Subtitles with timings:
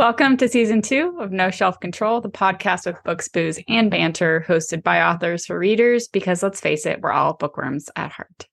[0.00, 4.42] Welcome to season two of No Shelf Control, the podcast with books, booze, and banter,
[4.48, 8.46] hosted by authors for readers, because let's face it, we're all bookworms at heart.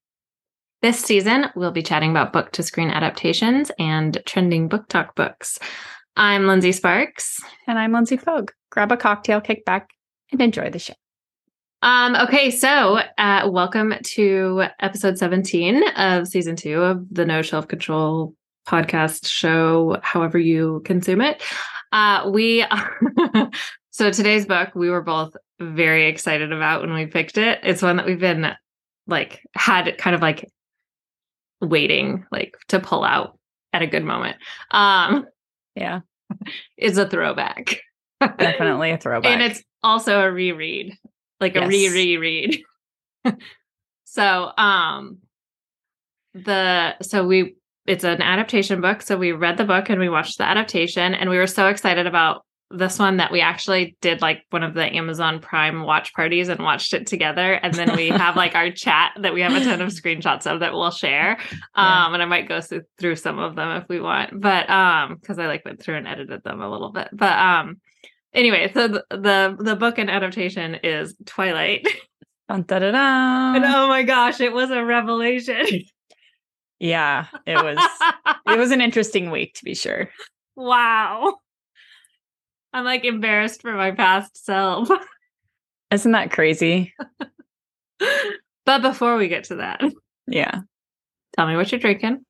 [0.82, 5.58] This season, we'll be chatting about book to screen adaptations and trending BookTok books.
[6.18, 7.40] I'm Lindsey Sparks.
[7.66, 8.52] And I'm Lindsey Fogg.
[8.70, 9.88] Grab a cocktail, kick back,
[10.34, 10.96] and enjoy the show.
[11.82, 17.70] Um, okay, so uh, welcome to episode 17 of season two of the No Shelf
[17.70, 18.36] Control
[18.68, 21.42] podcast show, however you consume it.
[21.92, 22.66] Uh, we
[23.92, 27.60] so today's book we were both very excited about when we picked it.
[27.64, 28.54] It's one that we've been
[29.08, 30.52] like had kind of like
[31.62, 33.40] waiting like to pull out
[33.74, 34.38] at a good moment.
[34.72, 35.26] Um
[35.76, 36.02] yeah.
[36.76, 37.80] It's a throwback.
[38.20, 39.32] Definitely a throwback.
[39.32, 40.98] and it's also a reread.
[41.40, 41.70] Like a yes.
[41.70, 42.64] re reread.
[44.04, 45.20] so um
[46.34, 47.56] the so we
[47.88, 49.02] it's an adaptation book.
[49.02, 52.06] So we read the book and we watched the adaptation, and we were so excited
[52.06, 56.50] about this one that we actually did like one of the Amazon Prime watch parties
[56.50, 57.54] and watched it together.
[57.54, 60.60] And then we have like our chat that we have a ton of screenshots of
[60.60, 61.40] that we'll share.
[61.76, 62.60] Um, and I might go
[63.00, 66.08] through some of them if we want, but um, because I like went through and
[66.08, 67.08] edited them a little bit.
[67.14, 67.80] But um,
[68.34, 71.88] anyway, so the the, the book and adaptation is Twilight.
[72.50, 73.56] Dun, da, da, da.
[73.56, 75.66] And oh my gosh, it was a revelation.
[76.80, 77.78] Yeah, it was
[78.48, 80.10] it was an interesting week to be sure.
[80.56, 81.36] Wow.
[82.74, 84.90] I'm like embarrassed for my past self.
[85.92, 86.94] Isn't that crazy?
[88.66, 89.82] but before we get to that,
[90.28, 90.62] yeah.
[91.36, 92.26] Tell me what you're drinking.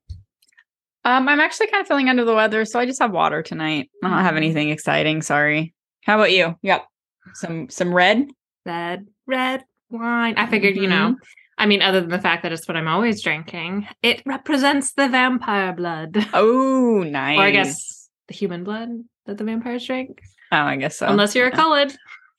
[1.04, 3.89] Um, I'm actually kind of feeling under the weather, so I just have water tonight.
[4.04, 4.38] I don't have mm.
[4.38, 5.73] anything exciting, sorry.
[6.04, 6.56] How about you?
[6.61, 6.86] Yep.
[7.34, 8.28] Some some red?
[8.66, 10.36] Red, red wine.
[10.38, 10.84] I figured, mm-hmm.
[10.84, 11.23] you know, mm-hmm.
[11.58, 15.10] I mean, other than the fact that it's what I'm always drinking, it represents the
[15.10, 16.26] vampire blood.
[16.34, 17.40] Oh, nice.
[17.40, 18.90] Or I guess the human blood
[19.26, 20.22] that the vampires drink.
[20.52, 21.08] Oh, I guess so.
[21.08, 21.54] Unless you're yeah.
[21.54, 21.90] a Cullen.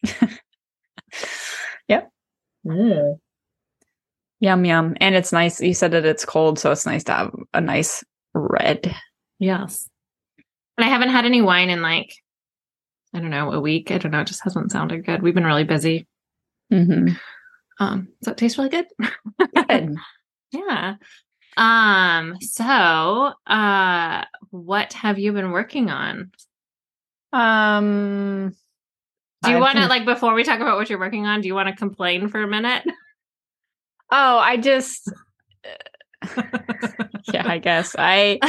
[1.89, 2.11] yep.
[2.67, 3.19] Mm.
[4.41, 4.97] Yum yum.
[5.01, 5.61] And it's nice.
[5.61, 8.95] You said that it's cold, so it's nice to have a nice red.
[9.39, 9.89] Yes.
[10.77, 12.15] And I haven't had any wine in like,
[13.15, 13.91] I don't know, a week.
[13.91, 14.21] I don't know.
[14.21, 15.23] It just hasn't sounded good.
[15.23, 16.07] We've been really busy.
[16.73, 17.15] Mm-hmm.
[17.79, 18.87] Um, so it tastes really good.
[19.69, 19.97] good.
[20.53, 20.95] yeah.
[21.57, 26.31] Um, so uh what have you been working on?
[27.33, 28.55] Um
[29.43, 31.55] do you want to like before we talk about what you're working on, do you
[31.55, 32.85] want to complain for a minute?
[34.11, 35.13] Oh, I just
[37.31, 37.95] yeah, I guess.
[37.99, 38.41] I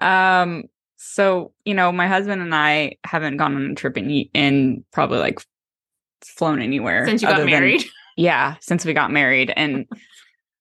[0.00, 0.64] um
[0.96, 5.18] so, you know, my husband and I haven't gone on a trip in, in probably
[5.18, 5.38] like
[6.24, 7.82] flown anywhere since you got married.
[7.82, 9.52] Than, yeah, since we got married.
[9.54, 9.86] And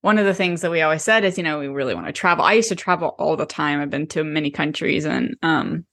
[0.01, 2.13] one of the things that we always said is, you know, we really want to
[2.13, 2.45] travel.
[2.45, 3.81] I used to travel all the time.
[3.81, 5.85] I've been to many countries and um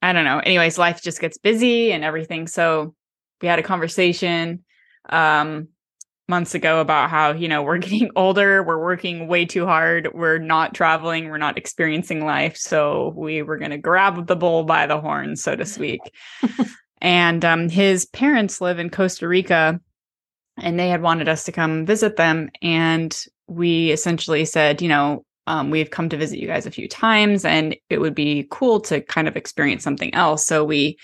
[0.00, 0.38] I don't know.
[0.38, 2.46] Anyways, life just gets busy and everything.
[2.46, 2.94] So
[3.42, 4.64] we had a conversation
[5.10, 5.68] um
[6.28, 10.38] months ago about how, you know, we're getting older, we're working way too hard, we're
[10.38, 12.56] not traveling, we're not experiencing life.
[12.56, 16.00] So we were going to grab the bull by the horn, so to speak.
[17.02, 19.78] and um his parents live in Costa Rica
[20.58, 22.50] and they had wanted us to come visit them.
[22.60, 26.88] And we essentially said, you know, um, we've come to visit you guys a few
[26.88, 30.46] times and it would be cool to kind of experience something else.
[30.46, 30.98] So we,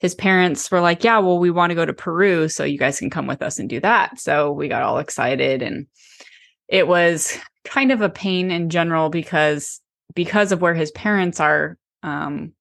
[0.00, 2.48] his parents were like, yeah, well, we want to go to Peru.
[2.48, 4.20] So you guys can come with us and do that.
[4.20, 5.86] So we got all excited and
[6.68, 9.80] it was kind of a pain in general because
[10.14, 12.52] because of where his parents are um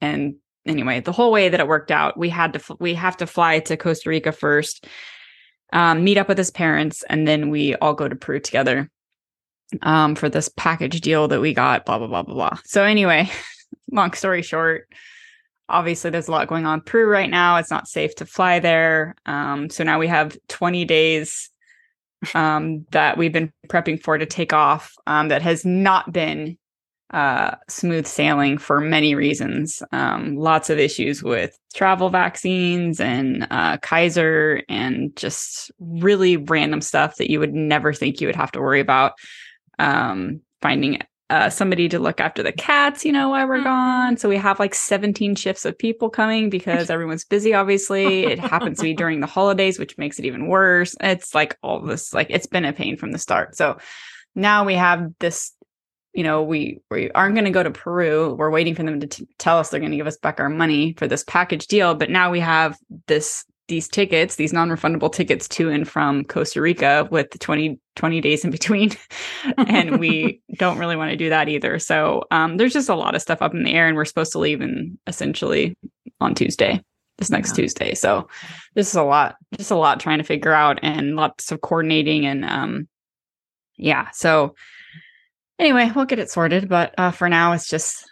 [0.00, 0.34] and
[0.66, 3.60] anyway the whole way that it worked out we had to we have to fly
[3.60, 4.86] to costa rica first
[5.72, 8.90] um, meet up with his parents, and then we all go to Peru together
[9.82, 12.58] um, for this package deal that we got, blah, blah, blah, blah, blah.
[12.64, 13.30] So, anyway,
[13.92, 14.88] long story short,
[15.68, 17.56] obviously there's a lot going on Peru right now.
[17.56, 19.14] It's not safe to fly there.
[19.26, 21.50] Um, so now we have 20 days
[22.34, 26.58] um, that we've been prepping for to take off um, that has not been
[27.10, 29.82] uh, smooth sailing for many reasons.
[29.92, 37.16] Um, lots of issues with travel vaccines and uh, Kaiser and just really random stuff
[37.16, 39.12] that you would never think you would have to worry about.
[39.78, 40.98] Um, finding
[41.30, 43.64] uh, somebody to look after the cats, you know, while we're mm-hmm.
[43.64, 44.16] gone.
[44.16, 48.24] So we have like 17 shifts of people coming because everyone's busy, obviously.
[48.24, 50.94] It happens to be during the holidays, which makes it even worse.
[51.00, 53.56] It's like all this, like, it's been a pain from the start.
[53.56, 53.78] So
[54.34, 55.52] now we have this
[56.14, 58.34] you know, we we aren't going to go to Peru.
[58.34, 60.48] We're waiting for them to t- tell us they're going to give us back our
[60.48, 61.94] money for this package deal.
[61.94, 67.06] But now we have this these tickets, these non-refundable tickets to and from Costa Rica
[67.10, 68.92] with the 20, 20 days in between.
[69.58, 71.78] and we don't really want to do that either.
[71.78, 74.32] So um, there's just a lot of stuff up in the air and we're supposed
[74.32, 75.76] to leave in essentially
[76.18, 76.82] on Tuesday,
[77.18, 77.56] this next yeah.
[77.56, 77.94] Tuesday.
[77.94, 78.28] So
[78.74, 82.24] this is a lot, just a lot trying to figure out and lots of coordinating
[82.24, 82.88] and um
[83.76, 84.10] yeah.
[84.12, 84.54] So
[85.58, 86.68] anyway, we'll get it sorted.
[86.68, 88.10] But uh, for now it's just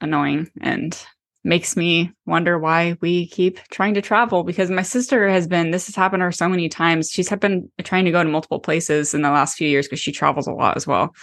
[0.00, 0.98] annoying and
[1.44, 5.86] makes me wonder why we keep trying to travel because my sister has been this
[5.86, 9.12] has happened to her so many times she's been trying to go to multiple places
[9.12, 11.14] in the last few years because she travels a lot as well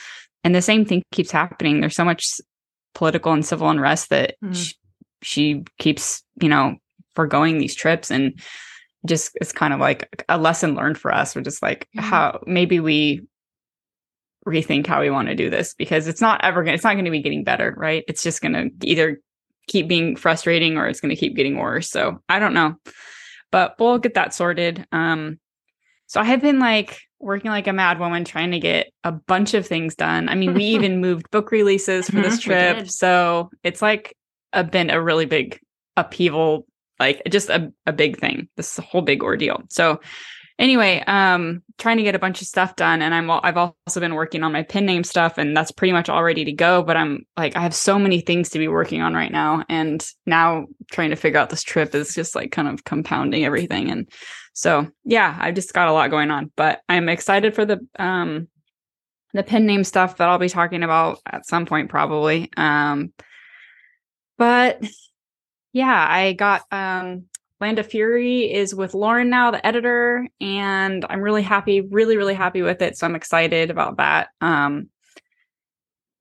[0.43, 2.39] and the same thing keeps happening there's so much
[2.93, 4.55] political and civil unrest that mm.
[4.55, 4.75] she,
[5.23, 6.75] she keeps you know
[7.15, 8.39] foregoing these trips and
[9.07, 12.01] just it's kind of like a lesson learned for us we're just like mm.
[12.01, 13.21] how maybe we
[14.47, 16.93] rethink how we want to do this because it's not ever going to it's not
[16.93, 19.19] going to be getting better right it's just going to either
[19.67, 21.89] keep being frustrating or it's going to keep getting worse.
[21.89, 22.75] So I don't know,
[23.51, 24.85] but we'll get that sorted.
[24.91, 25.39] Um,
[26.07, 29.53] so I have been like working like a mad woman trying to get a bunch
[29.53, 30.27] of things done.
[30.27, 32.89] I mean, we even moved book releases for this trip.
[32.89, 34.15] So it's like
[34.51, 35.59] a, been a really big
[35.95, 36.65] upheaval,
[36.99, 39.63] like just a, a big thing, this whole big ordeal.
[39.69, 40.01] So
[40.61, 44.13] anyway, um, trying to get a bunch of stuff done, and I'm I've also been
[44.13, 46.83] working on my pen name stuff, and that's pretty much all ready to go.
[46.83, 50.05] But I'm like, I have so many things to be working on right now, and
[50.25, 53.89] now trying to figure out this trip is just like kind of compounding everything.
[53.89, 54.07] And
[54.53, 58.47] so, yeah, I've just got a lot going on, but I'm excited for the um
[59.33, 62.51] the pen name stuff that I'll be talking about at some point, probably.
[62.55, 63.13] Um,
[64.37, 64.81] but
[65.73, 67.25] yeah, I got um
[67.61, 72.33] Land of Fury is with Lauren now, the editor, and I'm really happy, really, really
[72.33, 72.97] happy with it.
[72.97, 74.29] So I'm excited about that.
[74.41, 74.89] Um,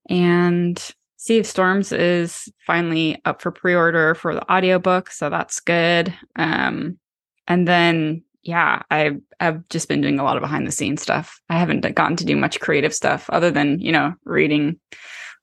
[0.07, 6.13] and Sea of Storms is finally up for pre-order for the audiobook, so that's good.
[6.35, 6.99] Um,
[7.47, 11.39] and then yeah, I I've just been doing a lot of behind the scenes stuff.
[11.49, 14.79] I haven't gotten to do much creative stuff other than, you know, reading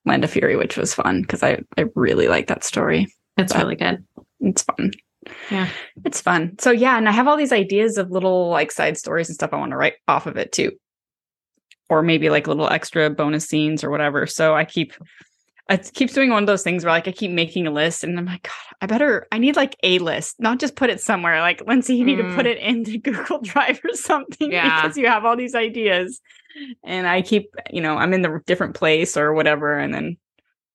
[0.04, 3.06] Land of Fury, which was fun because I I really like that story.
[3.36, 4.04] It's but really good.
[4.40, 4.92] It's fun.
[5.50, 5.68] Yeah.
[6.04, 6.56] It's fun.
[6.58, 9.50] So yeah, and I have all these ideas of little like side stories and stuff
[9.52, 10.72] I want to write off of it too.
[11.88, 14.26] Or maybe like little extra bonus scenes or whatever.
[14.26, 14.92] So I keep
[15.70, 18.18] I keep doing one of those things where like I keep making a list and
[18.18, 21.40] I'm like, God, I better I need like a list, not just put it somewhere.
[21.40, 22.30] Like Lindsey, you need mm.
[22.30, 22.50] to put mm.
[22.50, 24.82] it into Google Drive or something yeah.
[24.82, 26.20] because you have all these ideas.
[26.84, 30.16] And I keep, you know, I'm in the different place or whatever, and then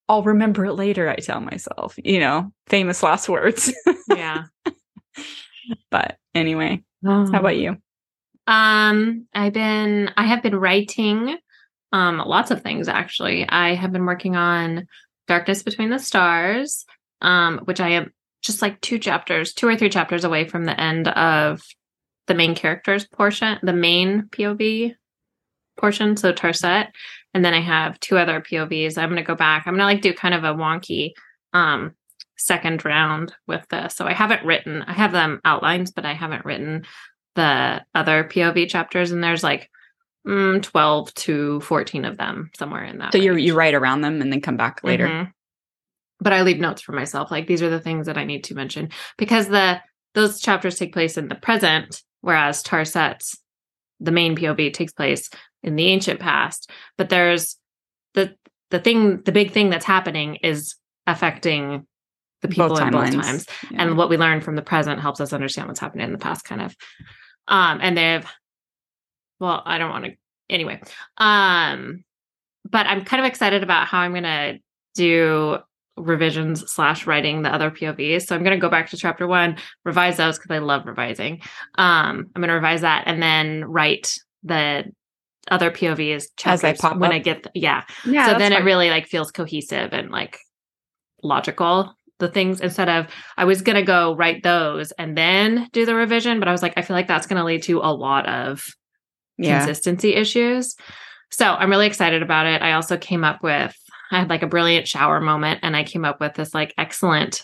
[0.09, 3.73] I'll remember it later, I tell myself, you know, famous last words.
[4.09, 4.43] yeah.
[5.89, 6.83] But anyway,
[7.31, 7.77] how about you?
[8.47, 11.37] Um, I've been I have been writing
[11.93, 13.47] um lots of things actually.
[13.47, 14.87] I have been working on
[15.27, 16.85] Darkness Between the Stars,
[17.21, 18.11] um, which I am
[18.41, 21.61] just like two chapters, two or three chapters away from the end of
[22.27, 24.95] the main characters portion, the main POV
[25.77, 26.89] portion, so Tarset.
[27.33, 28.97] And then I have two other POVs.
[28.97, 29.63] I'm going to go back.
[29.65, 31.11] I'm going to like do kind of a wonky
[31.53, 31.95] um,
[32.37, 33.95] second round with this.
[33.95, 36.85] So I haven't written, I have them outlines, but I haven't written
[37.35, 39.11] the other POV chapters.
[39.11, 39.69] And there's like
[40.27, 43.11] mm, 12 to 14 of them somewhere in that.
[43.11, 45.07] So you you write around them and then come back later.
[45.07, 45.29] Mm-hmm.
[46.19, 47.31] But I leave notes for myself.
[47.31, 49.81] Like these are the things that I need to mention because the
[50.13, 53.35] those chapters take place in the present, whereas Tarset's
[54.03, 55.29] the main POV takes place
[55.61, 57.57] in the ancient past but there's
[58.13, 58.35] the
[58.69, 60.75] the thing the big thing that's happening is
[61.07, 61.85] affecting
[62.41, 63.45] the people both in both times.
[63.71, 63.83] Yeah.
[63.83, 66.43] and what we learn from the present helps us understand what's happening in the past
[66.43, 66.75] kind of.
[67.47, 68.25] Um and they've
[69.39, 70.11] well i don't want to
[70.49, 70.81] anyway.
[71.17, 72.03] Um
[72.69, 74.59] but i'm kind of excited about how i'm going to
[74.95, 75.57] do
[75.95, 79.55] revisions slash writing the other povs so i'm going to go back to chapter one
[79.85, 81.39] revise those because i love revising
[81.77, 84.83] um i'm going to revise that and then write the
[85.51, 87.15] other POVs as I pop when up.
[87.15, 87.83] I get yeah.
[88.05, 88.27] Yeah.
[88.27, 88.61] So then fine.
[88.61, 90.37] it really like feels cohesive and like
[91.21, 91.93] logical.
[92.19, 93.07] The things instead of
[93.37, 96.73] I was gonna go write those and then do the revision, but I was like,
[96.77, 98.65] I feel like that's gonna lead to a lot of
[99.37, 99.59] yeah.
[99.59, 100.75] consistency issues.
[101.31, 102.61] So I'm really excited about it.
[102.61, 103.75] I also came up with
[104.11, 107.43] I had like a brilliant shower moment and I came up with this like excellent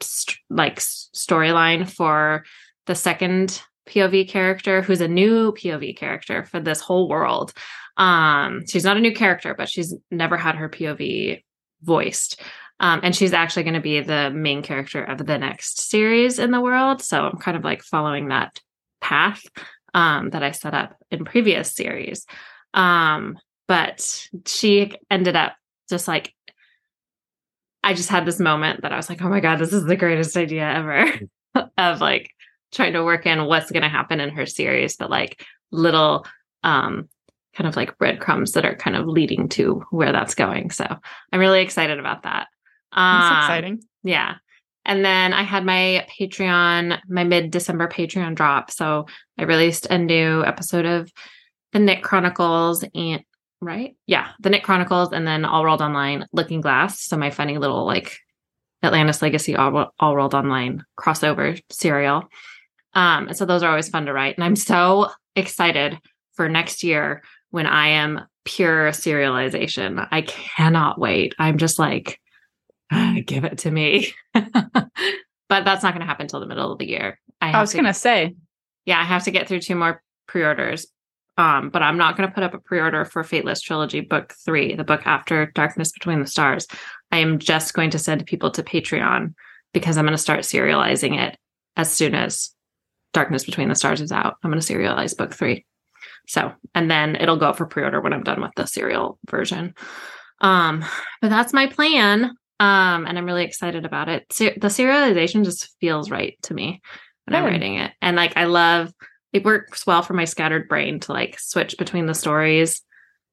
[0.00, 2.44] st- like storyline for
[2.86, 7.52] the second POV character who's a new POV character for this whole world.
[7.96, 11.42] Um, she's not a new character, but she's never had her POV
[11.82, 12.40] voiced.
[12.80, 16.52] Um, and she's actually going to be the main character of the next series in
[16.52, 17.02] the world.
[17.02, 18.60] So I'm kind of like following that
[19.00, 19.42] path
[19.94, 22.24] um, that I set up in previous series.
[22.74, 25.56] Um, but she ended up
[25.88, 26.34] just like,
[27.82, 29.96] I just had this moment that I was like, oh my God, this is the
[29.96, 31.12] greatest idea ever
[31.78, 32.30] of like
[32.72, 36.26] trying to work in what's going to happen in her series, but like little
[36.64, 37.08] um
[37.54, 40.70] kind of like breadcrumbs that are kind of leading to where that's going.
[40.70, 40.84] So
[41.32, 42.46] I'm really excited about that.
[42.92, 43.82] Um, that's exciting.
[44.04, 44.36] Yeah.
[44.84, 48.70] And then I had my Patreon, my mid December Patreon drop.
[48.70, 51.12] So I released a new episode of
[51.72, 53.22] the Knit Chronicles and
[53.60, 53.96] right?
[54.06, 57.00] Yeah, the Knit Chronicles and then All World Online Looking Glass.
[57.00, 58.18] So my funny little like
[58.82, 62.28] Atlantis Legacy All, All World Online crossover serial.
[62.94, 64.36] Um, and so those are always fun to write.
[64.36, 65.98] And I'm so excited
[66.34, 70.06] for next year when I am pure serialization.
[70.10, 71.34] I cannot wait.
[71.38, 72.20] I'm just like,
[73.24, 74.12] give it to me.
[74.34, 77.18] but that's not going to happen until the middle of the year.
[77.40, 78.34] I, I was going to say,
[78.84, 80.86] yeah, I have to get through two more pre-orders.
[81.38, 84.74] Um, but I'm not going to put up a pre-order for Fateless Trilogy Book Three,
[84.74, 86.66] the book after Darkness Between the Stars.
[87.12, 89.34] I am just going to send people to Patreon
[89.72, 91.38] because I'm going to start serializing it
[91.76, 92.52] as soon as
[93.12, 94.36] Darkness Between the Stars is out.
[94.42, 95.64] I'm going to serialize Book Three.
[96.26, 99.74] So, and then it'll go up for pre-order when I'm done with the serial version.
[100.40, 100.84] Um,
[101.22, 102.24] but that's my plan.
[102.60, 104.30] Um, and I'm really excited about it.
[104.32, 106.82] Ser- the serialization just feels right to me
[107.24, 107.46] when Good.
[107.46, 107.92] I'm writing it.
[108.02, 108.92] And like I love
[109.32, 112.82] it works well for my scattered brain to like switch between the stories.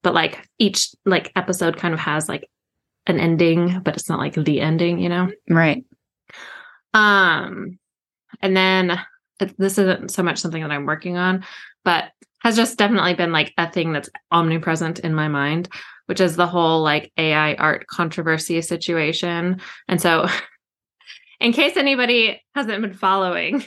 [0.04, 2.50] But like each like episode kind of has like
[3.08, 5.32] an ending, but it's not like the ending, you know?
[5.50, 5.86] Right.
[6.94, 7.80] Um
[8.42, 9.00] and then
[9.58, 11.44] this isn't so much something that I'm working on,
[11.84, 12.12] but
[12.42, 15.68] has just definitely been like a thing that's omnipresent in my mind,
[16.06, 19.62] which is the whole like AI art controversy situation.
[19.88, 20.28] And so,
[21.40, 23.64] in case anybody hasn't been following,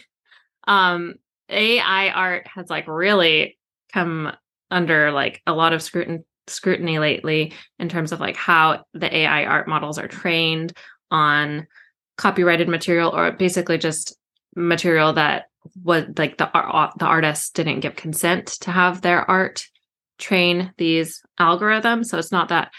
[0.66, 1.16] um,
[1.48, 3.58] AI art has like really
[3.92, 4.32] come
[4.70, 9.44] under like a lot of scrutiny scrutiny lately in terms of like how the AI
[9.44, 10.72] art models are trained
[11.10, 11.66] on
[12.16, 14.16] copyrighted material or basically just
[14.56, 15.46] material that
[15.84, 19.66] was like the art the artists didn't give consent to have their art
[20.18, 22.06] train these algorithms.
[22.06, 22.72] So it's not that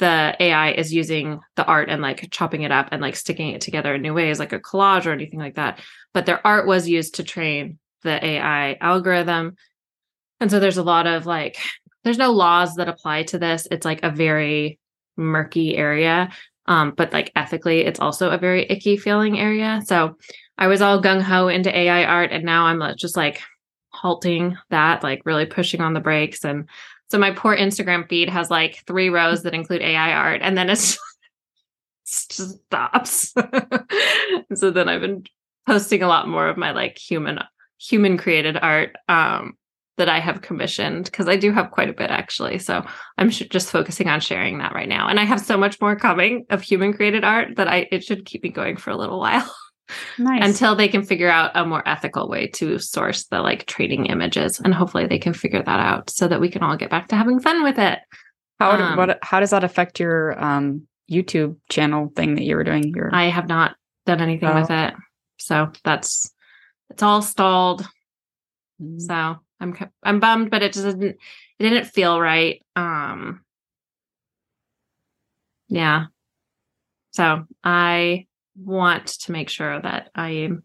[0.00, 3.60] the ai is using the art and like chopping it up and like sticking it
[3.60, 5.78] together in new ways like a collage or anything like that
[6.14, 9.56] but their art was used to train the ai algorithm
[10.40, 11.58] and so there's a lot of like
[12.04, 14.78] there's no laws that apply to this it's like a very
[15.16, 16.30] murky area
[16.66, 20.16] um, but like ethically it's also a very icky feeling area so
[20.60, 23.40] I was all gung ho into AI art, and now I'm just like
[23.88, 26.44] halting that, like really pushing on the brakes.
[26.44, 26.68] And
[27.08, 30.68] so my poor Instagram feed has like three rows that include AI art, and then
[30.68, 30.98] it's
[32.06, 33.34] just stops.
[34.54, 35.24] so then I've been
[35.66, 37.38] posting a lot more of my like human
[37.80, 39.54] human created art um,
[39.96, 42.58] that I have commissioned because I do have quite a bit actually.
[42.58, 42.84] So
[43.18, 45.96] I'm sh- just focusing on sharing that right now, and I have so much more
[45.96, 49.18] coming of human created art that I it should keep me going for a little
[49.26, 49.54] while.
[50.18, 50.42] Nice.
[50.44, 54.60] Until they can figure out a more ethical way to source the like training images.
[54.60, 57.16] And hopefully they can figure that out so that we can all get back to
[57.16, 57.98] having fun with it.
[58.60, 62.62] How um, what how does that affect your um YouTube channel thing that you were
[62.62, 62.94] doing?
[62.94, 63.74] Your I have not
[64.06, 64.60] done anything oh.
[64.60, 64.94] with it.
[65.38, 66.32] So that's
[66.90, 67.86] it's all stalled.
[68.80, 69.00] Mm.
[69.00, 71.16] So I'm I'm bummed, but it just didn't
[71.58, 72.62] it didn't feel right.
[72.76, 73.42] Um
[75.68, 76.06] yeah.
[77.12, 80.64] So I want to make sure that I am,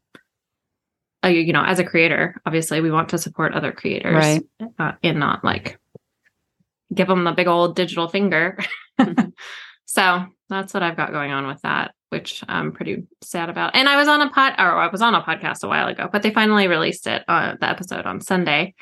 [1.23, 4.43] uh, you know, as a creator, obviously we want to support other creators right.
[4.79, 5.79] uh, and not like
[6.93, 8.57] give them the big old digital finger.
[8.99, 9.29] Mm-hmm.
[9.85, 13.75] so that's what I've got going on with that, which I'm pretty sad about.
[13.75, 16.09] And I was on a pod, or I was on a podcast a while ago,
[16.11, 18.73] but they finally released it, uh, the episode on Sunday.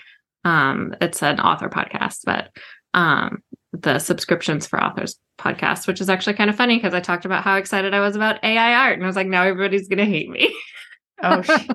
[0.44, 2.50] Um, it's an author podcast, but
[2.94, 7.26] um, the subscriptions for authors podcast, which is actually kind of funny because I talked
[7.26, 10.06] about how excited I was about AI art, and I was like, now everybody's gonna
[10.06, 10.54] hate me.
[11.22, 11.42] Oh,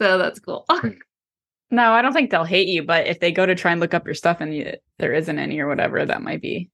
[0.00, 0.66] so that's cool.
[1.70, 3.94] no, I don't think they'll hate you, but if they go to try and look
[3.94, 6.70] up your stuff and you, there isn't any or whatever, that might be.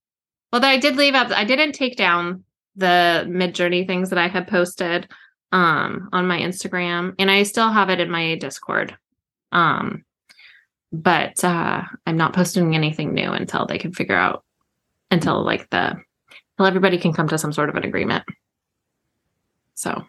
[0.52, 1.30] Well, that I did leave up.
[1.30, 2.44] I didn't take down
[2.76, 5.08] the Midjourney things that I had posted
[5.50, 8.96] um on my Instagram, and I still have it in my Discord.
[9.52, 10.04] Um,
[10.92, 14.44] but uh, I'm not posting anything new until they can figure out
[15.10, 15.96] until like the
[16.58, 18.24] until everybody can come to some sort of an agreement.
[19.74, 20.04] So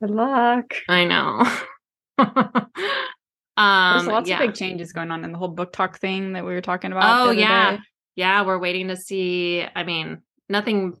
[0.00, 0.74] good luck.
[0.88, 1.44] I know.
[3.56, 4.36] um, There's lots yeah.
[4.36, 7.28] of big changes going on in the whole BookTok thing that we were talking about.
[7.28, 7.82] Oh yeah, day.
[8.16, 8.44] Yeah.
[8.44, 9.64] We're waiting to see.
[9.74, 10.98] I mean, nothing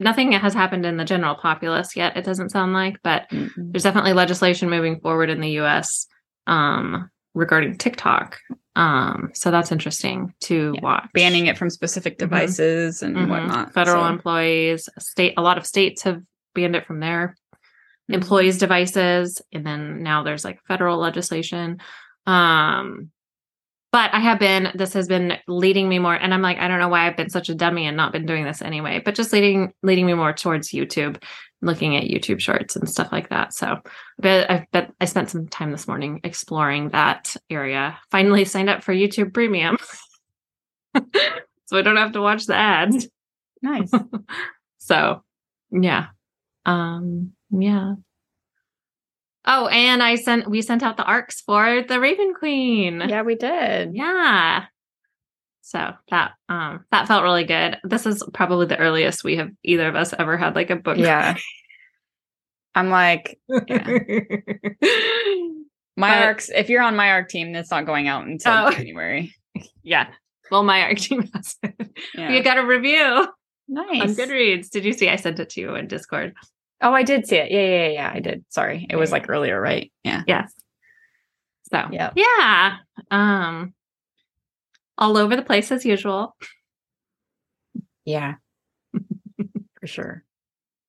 [0.00, 3.72] nothing has happened in the general populace yet it doesn't sound like but mm-hmm.
[3.72, 6.06] there's definitely legislation moving forward in the us
[6.48, 8.38] um, regarding TikTok.
[8.74, 10.82] Um, so that's interesting to yeah.
[10.82, 11.08] watch.
[11.14, 12.28] Banning it from specific mm-hmm.
[12.28, 13.06] devices mm-hmm.
[13.06, 13.30] and mm-hmm.
[13.30, 13.74] whatnot.
[13.74, 14.08] Federal so.
[14.08, 16.20] employees, state a lot of states have
[16.54, 17.36] banned it from their
[18.08, 21.78] employees' devices, and then now there's like federal legislation.
[22.26, 23.10] Um,
[23.90, 26.78] but I have been, this has been leading me more, and I'm like, I don't
[26.78, 29.32] know why I've been such a dummy and not been doing this anyway, but just
[29.32, 31.22] leading leading me more towards YouTube,
[31.62, 33.54] looking at YouTube shorts and stuff like that.
[33.54, 33.80] So
[34.18, 37.98] but I've bet I spent some time this morning exploring that area.
[38.10, 39.78] Finally signed up for YouTube Premium.
[41.64, 43.08] so I don't have to watch the ads.
[43.62, 43.90] Nice.
[44.78, 45.22] so
[45.70, 46.08] yeah.
[46.66, 47.94] Um yeah.
[49.50, 53.02] Oh, and I sent we sent out the arcs for the Raven Queen.
[53.08, 53.96] Yeah, we did.
[53.96, 54.66] Yeah.
[55.62, 57.78] So that um that felt really good.
[57.82, 60.98] This is probably the earliest we have either of us ever had like a book.
[60.98, 61.36] Yeah.
[62.74, 63.88] I'm like, yeah.
[65.96, 66.50] my but, arcs.
[66.54, 68.70] If you're on my arc team, that's not going out until oh.
[68.70, 69.34] January.
[69.82, 70.08] yeah.
[70.50, 71.90] Well, my arc team has it.
[72.14, 72.30] Yeah.
[72.30, 73.26] We got a review.
[73.66, 74.02] Nice.
[74.02, 74.70] On Goodreads.
[74.70, 75.08] Did you see?
[75.08, 76.34] I sent it to you in Discord.
[76.80, 77.50] Oh, I did see it.
[77.50, 78.12] Yeah, yeah, yeah.
[78.14, 78.44] I did.
[78.50, 78.86] Sorry.
[78.88, 79.92] It was like earlier, right?
[80.04, 80.22] Yeah.
[80.26, 80.52] Yes.
[81.72, 82.12] So yeah.
[82.14, 82.76] Yeah.
[83.10, 83.74] Um
[84.96, 86.36] all over the place as usual.
[88.04, 88.34] Yeah.
[89.80, 90.24] For sure.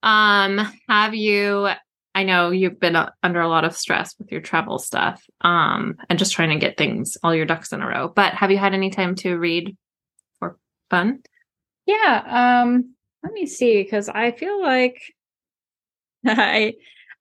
[0.02, 1.70] Um, have you
[2.16, 6.18] I know you've been under a lot of stress with your travel stuff um and
[6.18, 8.08] just trying to get things all your ducks in a row.
[8.08, 9.76] But have you had any time to read
[10.40, 10.58] for
[10.90, 11.22] fun?
[11.86, 12.94] Yeah, um
[13.24, 15.02] let me see cuz I feel like
[16.26, 16.74] I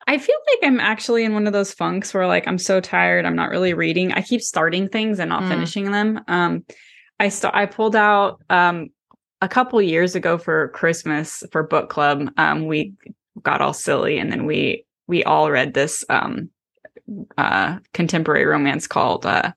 [0.06, 3.26] I feel like I'm actually in one of those funks where like I'm so tired,
[3.26, 4.12] I'm not really reading.
[4.12, 5.48] I keep starting things and not mm.
[5.48, 6.20] finishing them.
[6.28, 6.64] Um
[7.20, 8.88] I st- I pulled out um
[9.40, 12.30] a couple years ago for Christmas for book club.
[12.38, 12.94] Um we
[13.42, 16.50] got all silly and then we we all read this um
[17.36, 19.52] uh contemporary romance called uh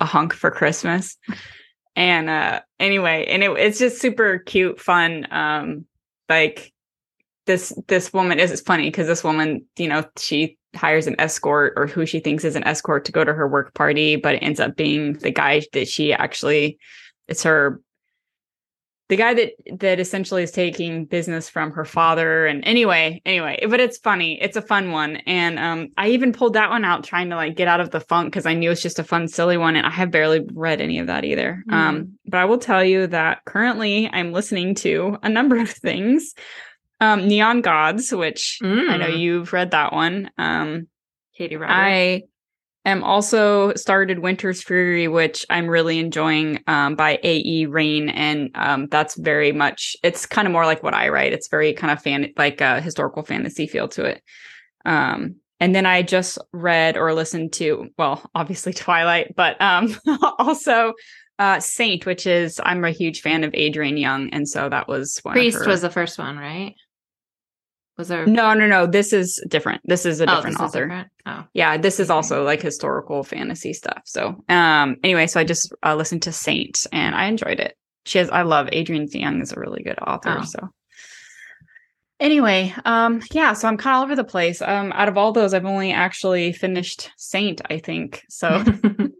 [0.00, 1.16] A Hunk for Christmas.
[1.94, 5.28] And uh anyway, and it, it's just super cute, fun.
[5.30, 5.86] Um
[6.28, 6.72] like
[7.50, 11.72] this this woman is it's funny because this woman, you know, she hires an escort
[11.76, 14.38] or who she thinks is an escort to go to her work party, but it
[14.38, 16.78] ends up being the guy that she actually
[17.26, 17.80] it's her
[19.08, 23.80] the guy that that essentially is taking business from her father and anyway anyway but
[23.80, 25.16] it's funny it's a fun one.
[25.26, 27.98] And um i even pulled that one out trying to like get out of the
[27.98, 30.80] funk because i knew it's just a fun silly one and i have barely read
[30.80, 31.64] any of that either.
[31.68, 31.74] Mm.
[31.74, 36.34] um but i will tell you that currently i'm listening to a number of things
[37.00, 38.88] um, Neon Gods, which mm.
[38.88, 39.18] I know mm.
[39.18, 40.30] you've read that one.
[40.38, 40.88] Um,
[41.38, 41.72] Katee Robert.
[41.72, 42.22] I
[42.84, 47.66] am also started Winter's Fury, which I'm really enjoying um, by A.E.
[47.66, 48.08] Rayne.
[48.10, 51.32] And um, that's very much, it's kind of more like what I write.
[51.32, 54.22] It's very kind of fan, like a historical fantasy feel to it.
[54.84, 59.94] Um, and then I just read or listened to, well, obviously Twilight, but um,
[60.38, 60.94] also
[61.38, 65.18] uh, Saint, which is I'm a huge fan of Adrienne Young, and so that was
[65.22, 66.74] one Priest was the first one, right?
[67.98, 68.86] Was there No, no, no.
[68.86, 69.82] This is different.
[69.84, 70.86] This is a oh, different author.
[70.86, 71.08] Different?
[71.26, 71.44] Oh.
[71.52, 74.02] Yeah, this is also like historical fantasy stuff.
[74.04, 77.76] So, um anyway, so I just uh, listened to Saint and I enjoyed it.
[78.06, 80.44] She has I love Adrienne Young is a really good author, oh.
[80.44, 80.70] so
[82.20, 85.32] anyway um yeah so i'm kind of all over the place um out of all
[85.32, 88.62] those i've only actually finished saint i think so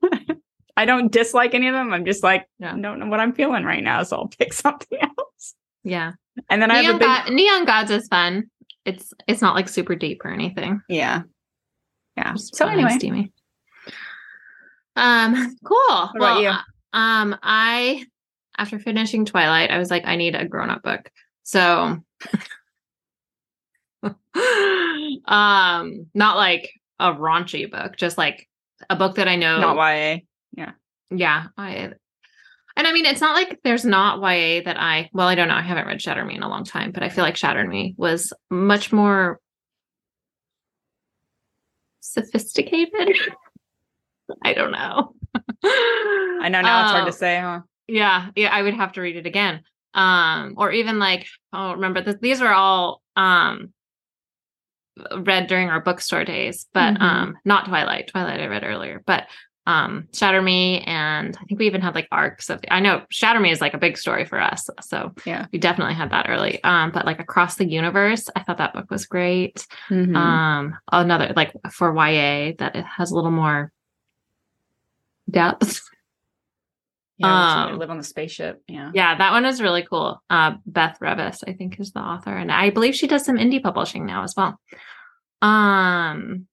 [0.77, 2.77] i don't dislike any of them i'm just like yeah.
[2.77, 6.13] don't know what i'm feeling right now so i'll pick something else yeah
[6.51, 8.51] and then neon i have a big God, neon gods is fun
[8.85, 10.83] it's it's not like super deep or anything.
[10.89, 11.23] Yeah.
[12.17, 12.33] Yeah.
[12.33, 13.33] Just so anyway, steamy.
[14.97, 15.79] Um, cool.
[15.89, 16.51] What well, about you?
[16.93, 18.05] Um, I
[18.59, 21.11] after finishing Twilight, I was like, I need a grown-up book.
[21.43, 21.99] So
[25.27, 28.49] um not like a raunchy book, just like
[28.89, 30.19] a book that I know not YA.
[30.53, 30.73] Yeah.
[31.11, 31.47] Yeah.
[31.57, 31.93] I
[32.81, 35.55] and I mean, it's not like there's not YA that I, well, I don't know.
[35.55, 37.95] I haven't read Shatter Me in a long time, but I feel like Shatter Me
[37.99, 39.39] was much more
[42.01, 43.19] sophisticated.
[44.43, 45.13] I don't know.
[45.63, 47.61] I know now it's hard to um, say, huh?
[47.87, 48.31] Yeah.
[48.35, 48.49] Yeah.
[48.49, 49.61] I would have to read it again.
[49.93, 53.75] Um, or even like, oh, remember this, these are all, um,
[55.19, 57.03] read during our bookstore days, but, mm-hmm.
[57.03, 58.09] um, not Twilight.
[58.09, 59.27] Twilight I read earlier, but
[59.67, 63.39] um shatter me and i think we even had like arcs of i know shatter
[63.39, 65.47] me is like a big story for us so yeah.
[65.53, 66.63] we definitely had that early.
[66.65, 69.67] Um but like across the universe i thought that book was great.
[69.89, 70.17] Mm-hmm.
[70.17, 73.71] um another like for ya that it has a little more
[75.31, 75.83] depth.
[77.19, 78.91] Yeah um, live on the spaceship yeah.
[78.95, 80.23] yeah that one is really cool.
[80.31, 83.63] Uh beth revis i think is the author and i believe she does some indie
[83.63, 84.59] publishing now as well.
[85.43, 86.47] Um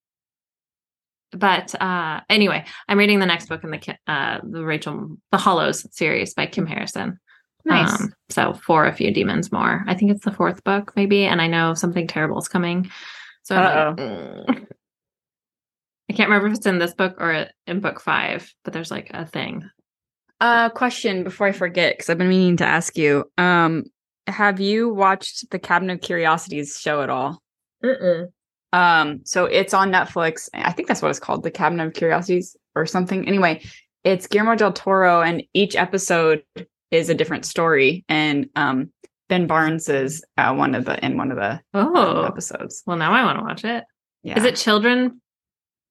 [1.32, 5.86] but uh anyway i'm reading the next book in the uh the rachel the hollows
[5.96, 7.20] series by kim harrison
[7.66, 11.26] nice um, so for a few demons more i think it's the fourth book maybe
[11.26, 12.90] and i know something terrible is coming
[13.48, 14.66] So like, mm.
[16.10, 19.10] I can't remember if it's in this book or in book five, but there's like
[19.14, 19.70] a thing.
[20.42, 23.24] Uh, question before I forget, because I've been meaning to ask you.
[23.38, 23.86] Um,
[24.28, 27.42] have you watched the Cabinet of Curiosities show at all?
[27.82, 28.28] Mm-mm.
[28.74, 30.50] Um, so it's on Netflix.
[30.54, 33.28] I think that's what it's called, the Cabinet of Curiosities or something.
[33.28, 33.64] Anyway,
[34.04, 36.44] it's Guillermo del Toro, and each episode
[36.92, 38.06] is a different story.
[38.08, 38.92] And um,
[39.30, 42.84] Ben Barnes is uh, one of the in one of the oh um, episodes.
[42.86, 43.84] Well, now I want to watch it.
[44.24, 44.38] Yeah.
[44.38, 45.22] Is it children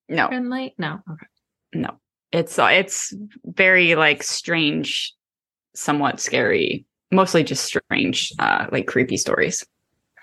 [0.09, 0.75] no, friendly?
[0.79, 1.01] No.
[1.11, 1.27] Okay.
[1.75, 1.99] no.
[2.33, 5.15] It's uh, it's very like strange,
[5.75, 9.65] somewhat scary, mostly just strange, uh, like creepy stories.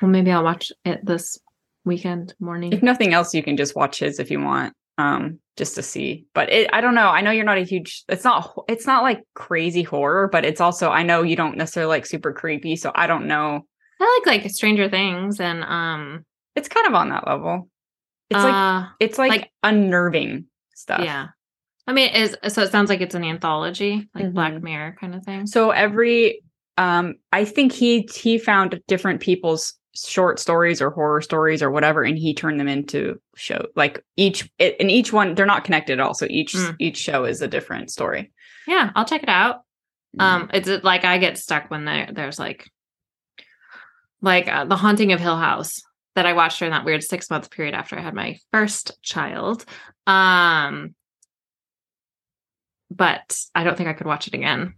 [0.01, 1.39] Well, maybe I'll watch it this
[1.85, 2.73] weekend morning.
[2.73, 6.25] If nothing else, you can just watch his if you want, um, just to see.
[6.33, 7.07] But it, I don't know.
[7.09, 8.03] I know you're not a huge.
[8.09, 8.53] It's not.
[8.67, 10.89] It's not like crazy horror, but it's also.
[10.89, 13.65] I know you don't necessarily like super creepy, so I don't know.
[13.99, 16.25] I like like Stranger Things and um.
[16.55, 17.67] It's kind of on that level.
[18.29, 21.01] It's like uh, it's like, like- unnerving stuff.
[21.03, 21.27] yeah.
[21.87, 24.61] I mean, is so it sounds like it's an anthology, like Black Mhm.
[24.61, 25.47] Mirror kind of thing.
[25.47, 26.41] So every
[26.77, 32.03] um I think he he found different people's short stories or horror stories or whatever
[32.03, 35.93] and he turned them into show like each it, and each one they're not connected
[35.93, 36.75] at all so each Mm.
[36.79, 38.32] each show is a different story.
[38.67, 39.58] Yeah, I'll check it out.
[40.17, 40.21] Mm-hmm.
[40.21, 42.69] Um, it's uh, like I get stuck when there there's like
[44.21, 45.82] like uh, the Haunting of Hill House
[46.15, 49.65] that I watched during that weird six month period after I had my first child.
[50.08, 50.95] Um,
[52.89, 54.75] but I don't think I could watch it again.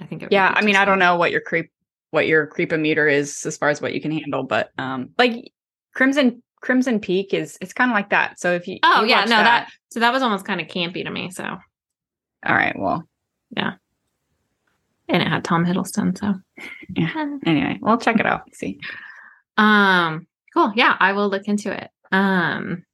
[0.00, 1.70] I think it yeah, I mean I don't know what your creep
[2.10, 5.52] what your creepometer is as far as what you can handle but um like
[5.94, 8.40] Crimson Crimson Peak is it's kind of like that.
[8.40, 11.04] So if you Oh you yeah, no that so that was almost kind of campy
[11.04, 11.30] to me.
[11.30, 13.08] So all right, well
[13.50, 13.74] yeah,
[15.08, 16.16] and it had Tom Hiddleston.
[16.18, 16.34] So
[16.94, 17.38] Yeah.
[17.46, 18.54] anyway, we'll check it out.
[18.54, 18.78] See.
[19.56, 20.72] Um, cool.
[20.76, 21.90] Yeah, I will look into it.
[22.12, 22.84] Um,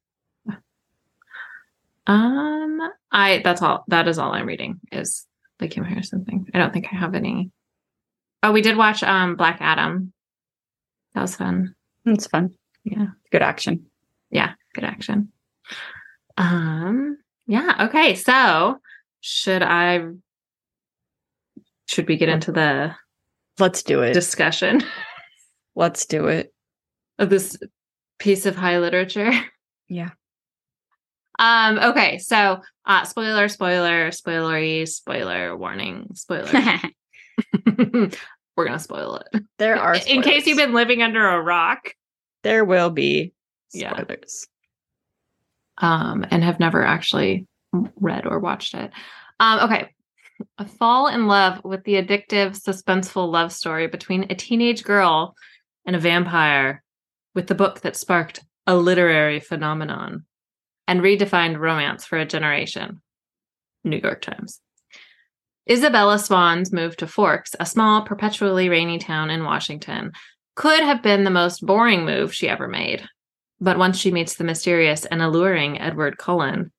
[2.07, 3.85] um, I that's all.
[3.89, 5.27] That is all I'm reading is
[5.59, 6.49] the Kim Harrison thing.
[6.55, 7.51] I don't think I have any.
[8.45, 10.13] Oh, we did watch um Black Adam.
[11.15, 11.75] That was fun.
[12.05, 12.51] It's fun.
[12.85, 13.87] Yeah, Good action.
[14.31, 15.33] yeah, good action.
[16.37, 17.87] Um, yeah.
[17.89, 18.79] Okay, so
[19.23, 20.05] should I?
[21.87, 22.95] Should we get into the
[23.59, 24.13] Let's do it.
[24.13, 24.83] discussion
[25.75, 26.53] Let's do it.
[27.19, 27.57] of this
[28.19, 29.33] piece of high literature?
[29.89, 30.11] Yeah.
[31.39, 36.51] Um, okay, so uh spoiler, spoiler, spoilery, spoiler, warning, spoiler.
[38.57, 39.45] We're gonna spoil it.
[39.59, 41.95] there are In case you've been living under a rock,
[42.43, 43.33] there will be
[43.73, 43.93] Yeah.
[43.97, 44.47] spoilers.
[45.79, 47.47] um, and have never actually
[48.01, 48.91] read or watched it.
[49.41, 49.91] Um, okay.
[50.59, 55.35] I fall in love with the addictive, suspenseful love story between a teenage girl
[55.87, 56.83] and a vampire
[57.35, 60.25] with the book that sparked a literary phenomenon
[60.87, 63.01] and redefined romance for a generation.
[63.85, 64.61] New York Times.
[65.71, 70.13] Isabella Swan's move to Forks, a small, perpetually rainy town in Washington,
[70.55, 73.03] could have been the most boring move she ever made.
[73.61, 76.71] But once she meets the mysterious and alluring Edward Cullen,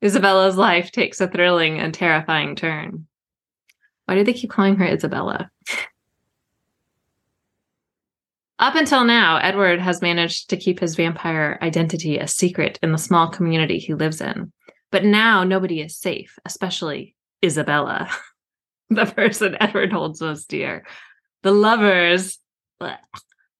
[0.00, 3.06] Isabella's life takes a thrilling and terrifying turn.
[4.06, 5.50] Why do they keep calling her Isabella?
[8.58, 12.98] Up until now, Edward has managed to keep his vampire identity a secret in the
[12.98, 14.52] small community he lives in.
[14.92, 18.08] But now nobody is safe, especially Isabella,
[18.90, 20.86] the person Edward holds most dear.
[21.42, 22.38] The lovers
[22.80, 22.98] bleh,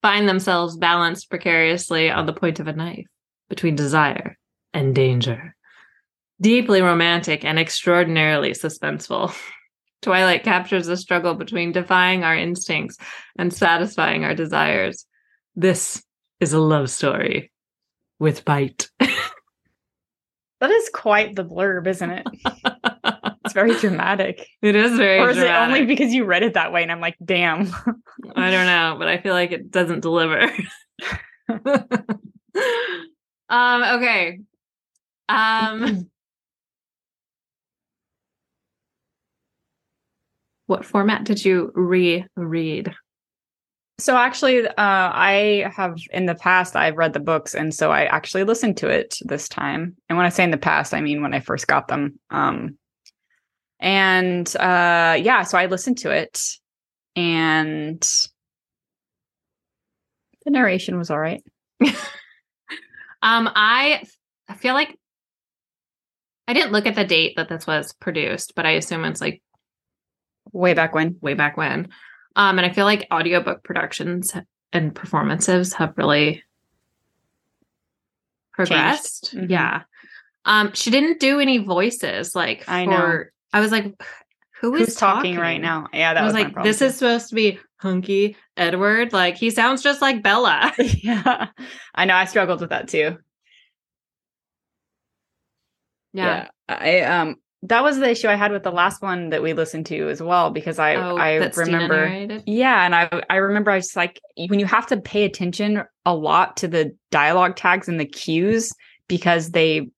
[0.03, 3.07] find themselves balanced precariously on the point of a knife
[3.49, 4.39] between desire
[4.75, 5.57] and danger.
[6.41, 9.35] Deeply romantic and extraordinarily suspenseful.
[10.03, 12.99] Twilight captures the struggle between defying our instincts
[13.39, 15.07] and satisfying our desires.
[15.55, 16.03] This
[16.41, 17.53] is a love story
[18.19, 18.91] with bite.
[20.63, 22.27] That is quite the blurb, isn't it?
[23.45, 24.47] It's very dramatic.
[24.63, 27.01] it is very or is it only because you read it that way and I'm
[27.01, 27.67] like, damn.
[28.37, 30.41] I don't know, but I feel like it doesn't deliver.
[33.49, 34.39] um, okay.
[35.29, 36.09] Um
[40.67, 42.95] what format did you reread?
[44.03, 48.07] So actually, uh, I have in the past I've read the books, and so I
[48.07, 49.97] actually listened to it this time.
[50.09, 52.19] And when I say in the past, I mean when I first got them.
[52.29, 52.79] Um,
[53.79, 56.43] and uh, yeah, so I listened to it,
[57.15, 58.01] and
[60.45, 61.43] the narration was all right.
[63.25, 64.03] Um, I
[64.49, 64.99] I feel like
[66.49, 69.41] I didn't look at the date that this was produced, but I assume it's like
[70.51, 71.89] Way back when, way back when.
[72.37, 74.35] Um, and I feel like audiobook productions
[74.73, 76.43] and performances have really
[78.53, 79.35] progressed.
[79.35, 79.51] Mm-hmm.
[79.51, 79.83] Yeah.
[80.45, 83.25] Um, she didn't do any voices like I know.
[83.53, 83.95] I was like,
[84.61, 85.89] who is Who's talking, talking right now?
[85.93, 86.87] Yeah, that I was, was like, this too.
[86.87, 89.13] is supposed to be hunky Edward.
[89.13, 90.73] Like he sounds just like Bella.
[90.79, 91.49] yeah,
[91.95, 92.15] I know.
[92.15, 93.19] I struggled with that too.
[96.13, 96.49] Yeah.
[96.69, 96.77] yeah.
[96.77, 99.87] I um that was the issue I had with the last one that we listened
[99.87, 103.95] to as well because I oh, I remember yeah and I I remember I was
[103.95, 108.07] like when you have to pay attention a lot to the dialogue tags and the
[108.07, 108.73] cues
[109.07, 109.89] because they,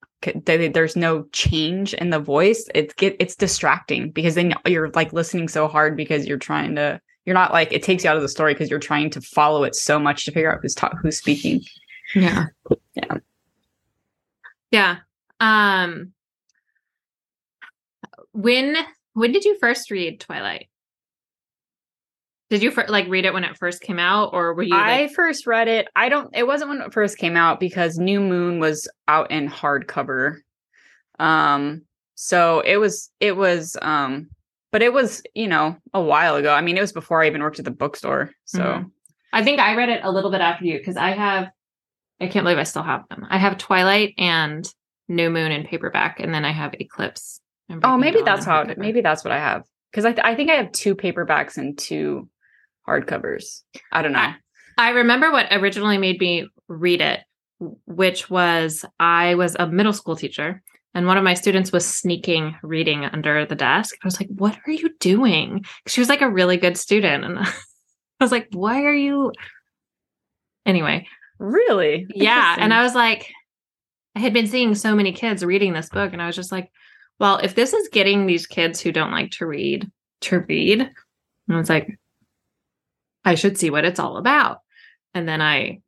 [0.44, 5.12] they there's no change in the voice it's get it's distracting because then you're like
[5.12, 8.22] listening so hard because you're trying to you're not like it takes you out of
[8.22, 10.94] the story because you're trying to follow it so much to figure out who's ta-
[11.00, 11.62] who's speaking.
[12.14, 12.46] Yeah.
[12.94, 13.16] Yeah.
[14.70, 14.96] Yeah.
[15.40, 16.13] Um
[18.34, 18.76] when
[19.14, 20.68] when did you first read Twilight?
[22.50, 24.74] Did you like read it when it first came out, or were you?
[24.74, 25.88] Like- I first read it.
[25.96, 26.28] I don't.
[26.36, 30.40] It wasn't when it first came out because New Moon was out in hardcover.
[31.18, 31.82] Um.
[32.16, 33.10] So it was.
[33.18, 33.78] It was.
[33.80, 34.28] Um.
[34.72, 36.52] But it was, you know, a while ago.
[36.52, 38.32] I mean, it was before I even worked at the bookstore.
[38.44, 38.88] So mm-hmm.
[39.32, 41.48] I think I read it a little bit after you because I have.
[42.20, 43.26] I can't believe I still have them.
[43.28, 44.68] I have Twilight and
[45.08, 47.40] New Moon in paperback, and then I have Eclipse
[47.82, 48.62] Oh, maybe that's how.
[48.62, 51.56] It, maybe that's what I have because I th- I think I have two paperbacks
[51.56, 52.28] and two
[52.86, 53.62] hardcovers.
[53.90, 54.18] I don't know.
[54.18, 54.34] I,
[54.76, 57.20] I remember what originally made me read it,
[57.86, 60.62] which was I was a middle school teacher
[60.94, 63.96] and one of my students was sneaking reading under the desk.
[64.02, 67.38] I was like, "What are you doing?" She was like a really good student, and
[67.40, 67.52] I
[68.20, 69.32] was like, "Why are you?"
[70.64, 71.06] Anyway,
[71.38, 72.56] really, yeah.
[72.58, 73.30] And I was like,
[74.14, 76.70] I had been seeing so many kids reading this book, and I was just like,
[77.18, 79.90] well, if this is getting these kids who don't like to read
[80.22, 81.98] to read, and it's like,
[83.24, 84.60] I should see what it's all about.
[85.14, 85.80] And then I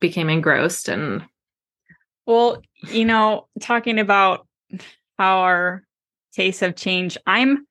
[0.00, 1.22] became engrossed and
[2.26, 2.60] well,
[2.90, 4.46] you know, talking about
[5.16, 5.84] how our
[6.34, 7.66] tastes have changed, I'm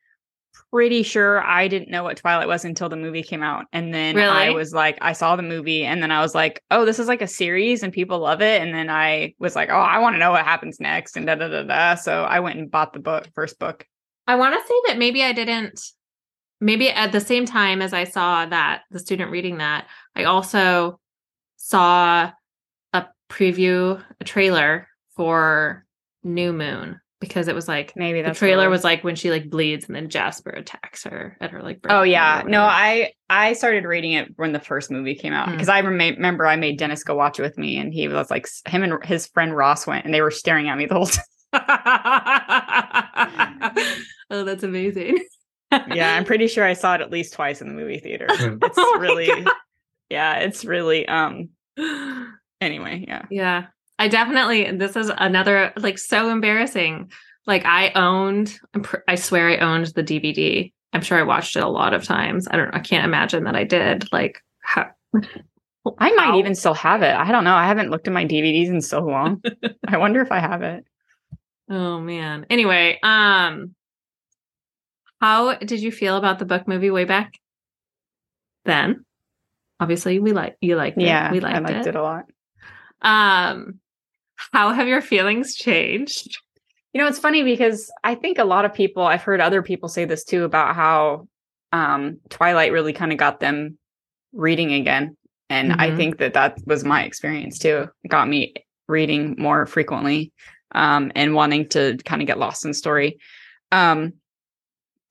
[0.72, 3.66] pretty sure I didn't know what Twilight was until the movie came out.
[3.72, 4.28] And then really?
[4.28, 7.08] I was like, I saw the movie and then I was like, oh, this is
[7.08, 8.62] like a series and people love it.
[8.62, 11.36] And then I was like, oh, I want to know what happens next and da
[11.36, 11.96] da da da.
[11.96, 13.86] So I went and bought the book, first book.
[14.28, 15.80] I want to say that maybe I didn't,
[16.60, 21.00] maybe at the same time as I saw that, the student reading that, I also
[21.58, 22.32] saw
[22.92, 25.86] a preview, a trailer for
[26.24, 29.88] New Moon because it was like maybe the trailer was like when she like bleeds
[29.88, 34.14] and then Jasper attacks her at her like oh yeah no I I started reading
[34.14, 35.74] it when the first movie came out because mm.
[35.74, 38.48] I rem- remember I made Dennis go watch it with me and he was like
[38.68, 41.26] him and his friend Ross went and they were staring at me the whole time.
[44.30, 45.24] oh, that's amazing.
[45.72, 48.28] yeah, I'm pretty sure I saw it at least twice in the movie theater.
[48.62, 49.54] It's oh really God.
[50.10, 51.50] yeah, it's really um
[52.62, 53.26] anyway, yeah.
[53.30, 53.66] Yeah.
[53.98, 57.12] I definitely, this is another like so embarrassing.
[57.48, 58.60] Like I owned,
[59.08, 60.72] I swear I owned the DVD.
[60.94, 62.48] I'm sure I watched it a lot of times.
[62.50, 64.12] I don't, I can't imagine that I did.
[64.12, 64.90] Like, how,
[66.00, 66.40] I might how?
[66.40, 67.14] even still have it.
[67.14, 67.56] I don't know.
[67.56, 69.42] I haven't looked at my DVDs in so long.
[69.88, 70.86] I wonder if I have it.
[71.70, 72.46] Oh man.
[72.50, 73.76] Anyway, um,
[75.20, 77.34] how did you feel about the book movie way back
[78.66, 79.06] then?
[79.80, 81.04] Obviously, we like you liked it.
[81.04, 81.60] Yeah, we liked, it.
[81.60, 81.90] I liked it.
[81.90, 82.26] it a lot.
[83.02, 83.80] Um,
[84.36, 86.40] how have your feelings changed?
[86.94, 89.90] You know, it's funny because I think a lot of people, I've heard other people
[89.90, 91.28] say this too about how
[91.72, 93.78] um, Twilight really kind of got them
[94.34, 95.18] reading again.
[95.50, 95.82] And mm-hmm.
[95.82, 97.90] I think that that was my experience too.
[98.04, 98.54] It got me
[98.88, 100.32] reading more frequently
[100.74, 103.20] um, and wanting to kind of get lost in story.
[103.72, 104.14] Um,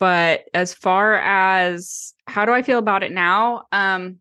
[0.01, 3.65] but as far as how do I feel about it now?
[3.73, 4.19] Um,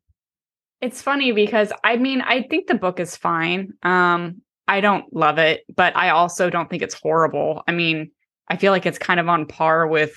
[0.82, 3.74] it's funny because I mean, I think the book is fine.
[3.84, 7.64] Um, I don't love it, but I also don't think it's horrible.
[7.68, 8.12] I mean,
[8.48, 10.16] I feel like it's kind of on par with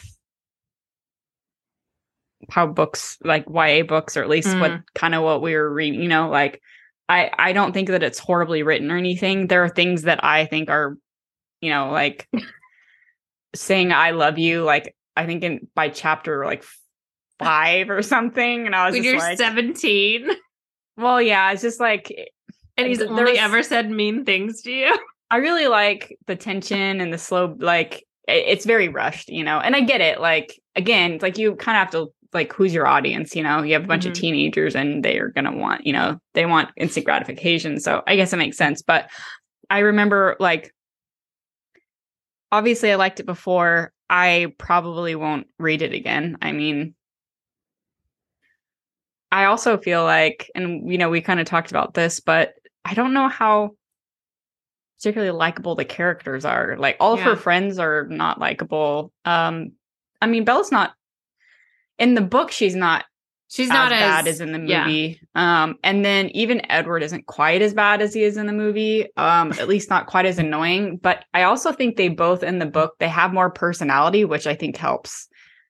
[2.50, 4.60] how books like YA books, or at least mm.
[4.60, 6.60] what kind of what we were reading, you know, like
[7.08, 9.46] I I don't think that it's horribly written or anything.
[9.46, 10.96] There are things that I think are,
[11.60, 12.28] you know, like
[13.54, 16.64] saying I love you, like I think in by chapter like
[17.38, 18.66] five or something.
[18.66, 20.28] And I was when you're like, 17.
[20.96, 22.14] Well, yeah, it's just like
[22.76, 24.96] and he's only ever said mean things to you.
[25.30, 29.58] I really like the tension and the slow like it's very rushed, you know.
[29.58, 30.20] And I get it.
[30.20, 33.62] Like again, it's like you kind of have to like who's your audience, you know?
[33.62, 34.12] You have a bunch mm-hmm.
[34.12, 37.80] of teenagers and they're going to want, you know, they want instant gratification.
[37.80, 39.10] So I guess it makes sense, but
[39.70, 40.72] I remember like
[42.52, 43.92] obviously I liked it before.
[44.08, 46.38] I probably won't read it again.
[46.40, 46.94] I mean,
[49.32, 52.54] I also feel like, and you know, we kind of talked about this, but
[52.86, 53.72] I don't know how
[54.96, 56.76] particularly likable the characters are.
[56.78, 57.22] Like all yeah.
[57.22, 59.12] of her friends are not likable.
[59.24, 59.72] Um,
[60.22, 60.94] I mean, Bella's not
[61.98, 62.52] in the book.
[62.52, 63.04] She's not.
[63.48, 65.20] She's not as bad as in the movie.
[65.36, 65.62] Yeah.
[65.62, 69.06] Um, and then even Edward isn't quite as bad as he is in the movie.
[69.16, 70.96] Um, at least not quite as annoying.
[70.96, 74.56] But I also think they both in the book they have more personality, which I
[74.56, 75.28] think helps.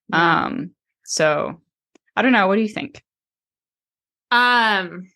[0.08, 0.44] Yeah.
[0.46, 0.70] Um,
[1.04, 1.60] so
[2.14, 2.46] I don't know.
[2.46, 3.02] What do you think?
[4.30, 5.08] Um,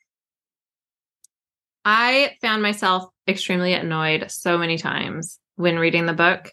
[1.85, 6.51] I found myself extremely annoyed so many times when reading the book.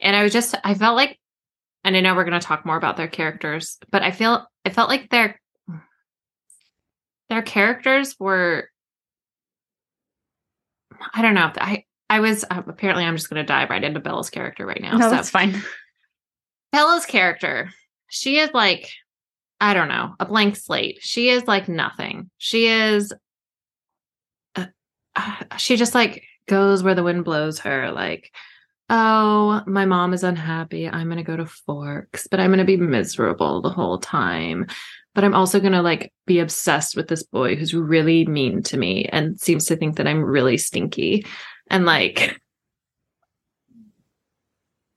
[0.00, 1.18] And I was just, I felt like,
[1.84, 4.70] and I know we're going to talk more about their characters, but I feel, I
[4.70, 5.40] felt like their,
[7.28, 8.68] their characters were,
[11.14, 11.50] I don't know.
[11.56, 14.82] I, I was, uh, apparently I'm just going to dive right into Bella's character right
[14.82, 14.96] now.
[14.96, 15.10] No, so.
[15.10, 15.62] that's fine.
[16.72, 17.70] Bella's character,
[18.08, 18.90] she is like,
[19.60, 20.98] I don't know, a blank slate.
[21.00, 22.28] She is like nothing.
[22.38, 23.12] She is
[25.58, 28.32] she just like goes where the wind blows her like
[28.90, 30.88] oh my mom is unhappy.
[30.88, 34.66] I'm going to go to forks but i'm going to be miserable the whole time.
[35.14, 38.76] But i'm also going to like be obsessed with this boy who's really mean to
[38.76, 41.26] me and seems to think that i'm really stinky.
[41.70, 42.38] And like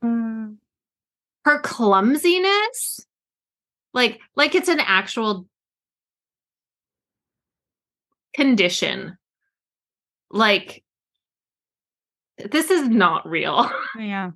[0.03, 0.57] mm.
[1.45, 3.05] her clumsiness
[3.93, 5.47] like like it's an actual
[8.35, 9.17] condition
[10.35, 10.83] like
[12.37, 13.71] this is not real.
[13.97, 14.31] Yeah.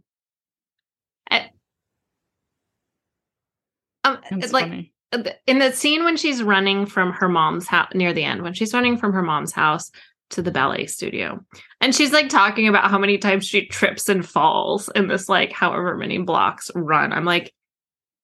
[4.06, 4.94] um, it's like funny.
[5.12, 8.54] Uh, in the scene when she's running from her mom's house near the end, when
[8.54, 9.92] she's running from her mom's house
[10.30, 11.44] to the ballet studio,
[11.82, 15.52] and she's like talking about how many times she trips and falls in this like
[15.52, 17.12] however many blocks run.
[17.12, 17.54] I'm like,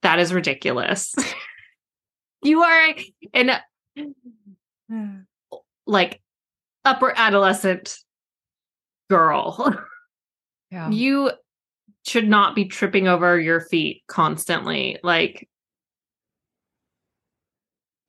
[0.03, 1.13] that is ridiculous.
[2.43, 2.95] you are
[3.33, 3.61] in a,
[5.85, 6.21] like
[6.86, 7.98] upper adolescent
[9.10, 9.76] girl.
[10.71, 10.89] Yeah.
[10.89, 11.32] You
[12.06, 14.98] should not be tripping over your feet constantly.
[15.04, 15.48] Like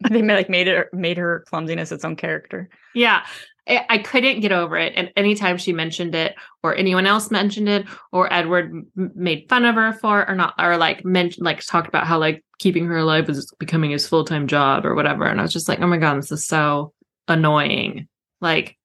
[0.10, 2.68] they like made it made her clumsiness its own character.
[2.94, 3.24] Yeah.
[3.68, 4.92] I, I couldn't get over it.
[4.96, 9.64] And anytime she mentioned it or anyone else mentioned it or Edward m- made fun
[9.64, 12.86] of her for it or not, or like mentioned, like talked about how like keeping
[12.86, 15.24] her alive was becoming his full-time job or whatever.
[15.24, 16.92] And I was just like, oh my God, this is so
[17.26, 18.08] annoying.
[18.40, 18.76] Like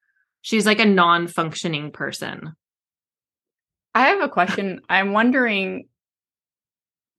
[0.42, 2.54] she's like a non-functioning person.
[3.94, 4.82] I have a question.
[4.90, 5.88] I'm wondering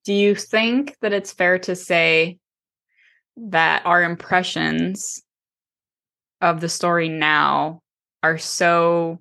[0.05, 2.39] do you think that it's fair to say
[3.37, 5.23] that our impressions
[6.41, 7.81] of the story now
[8.23, 9.21] are so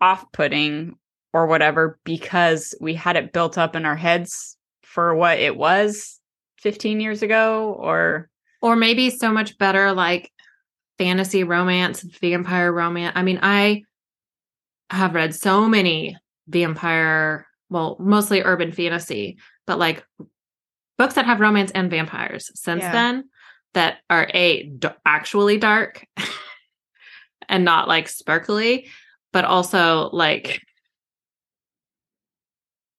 [0.00, 0.96] off-putting
[1.32, 6.20] or whatever because we had it built up in our heads for what it was
[6.58, 8.28] 15 years ago or
[8.60, 10.30] or maybe so much better like
[11.02, 13.12] fantasy romance, vampire romance.
[13.16, 13.82] I mean, I
[14.88, 20.06] have read so many vampire, well, mostly urban fantasy, but like
[20.98, 22.92] books that have romance and vampires since yeah.
[22.92, 23.24] then
[23.74, 26.06] that are a d- actually dark
[27.48, 28.86] and not like sparkly,
[29.32, 30.60] but also like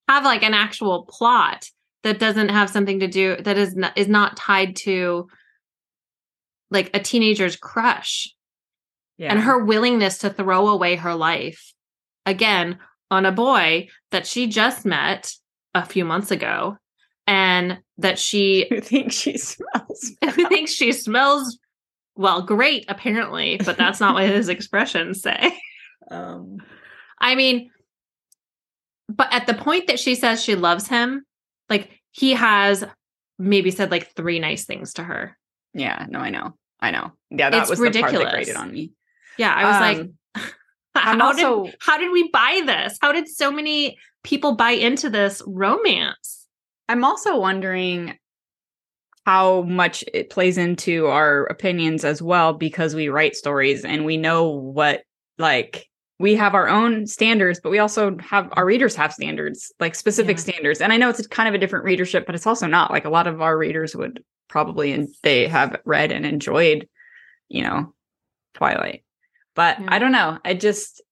[0.08, 1.70] have like an actual plot
[2.02, 5.26] that doesn't have something to do that is not, is not tied to
[6.74, 8.28] like a teenager's crush.
[9.16, 9.30] Yeah.
[9.30, 11.72] and her willingness to throw away her life
[12.26, 12.80] again
[13.12, 15.32] on a boy that she just met
[15.72, 16.76] a few months ago
[17.26, 21.60] and that she who thinks she smells who thinks she smells
[22.16, 25.56] well great apparently but that's not what his expressions say.
[26.10, 26.58] Um.
[27.20, 27.70] I mean
[29.08, 31.24] but at the point that she says she loves him
[31.70, 32.84] like he has
[33.38, 35.38] maybe said like three nice things to her.
[35.72, 37.12] Yeah no i know I know.
[37.30, 38.12] Yeah, that it's was ridiculous.
[38.12, 38.92] the part that grated on me.
[39.38, 40.52] Yeah, I was um, like,
[40.94, 42.98] how also, did how did we buy this?
[43.00, 46.46] How did so many people buy into this romance?
[46.88, 48.18] I'm also wondering
[49.26, 54.16] how much it plays into our opinions as well because we write stories and we
[54.16, 55.02] know what
[55.38, 59.94] like we have our own standards but we also have our readers have standards like
[59.94, 60.42] specific yeah.
[60.42, 63.04] standards and i know it's kind of a different readership but it's also not like
[63.04, 64.22] a lot of our readers would
[64.54, 66.88] probably and they have read and enjoyed,
[67.48, 67.92] you know,
[68.54, 69.02] Twilight.
[69.56, 69.88] But yeah.
[69.88, 70.38] I don't know.
[70.44, 71.02] I just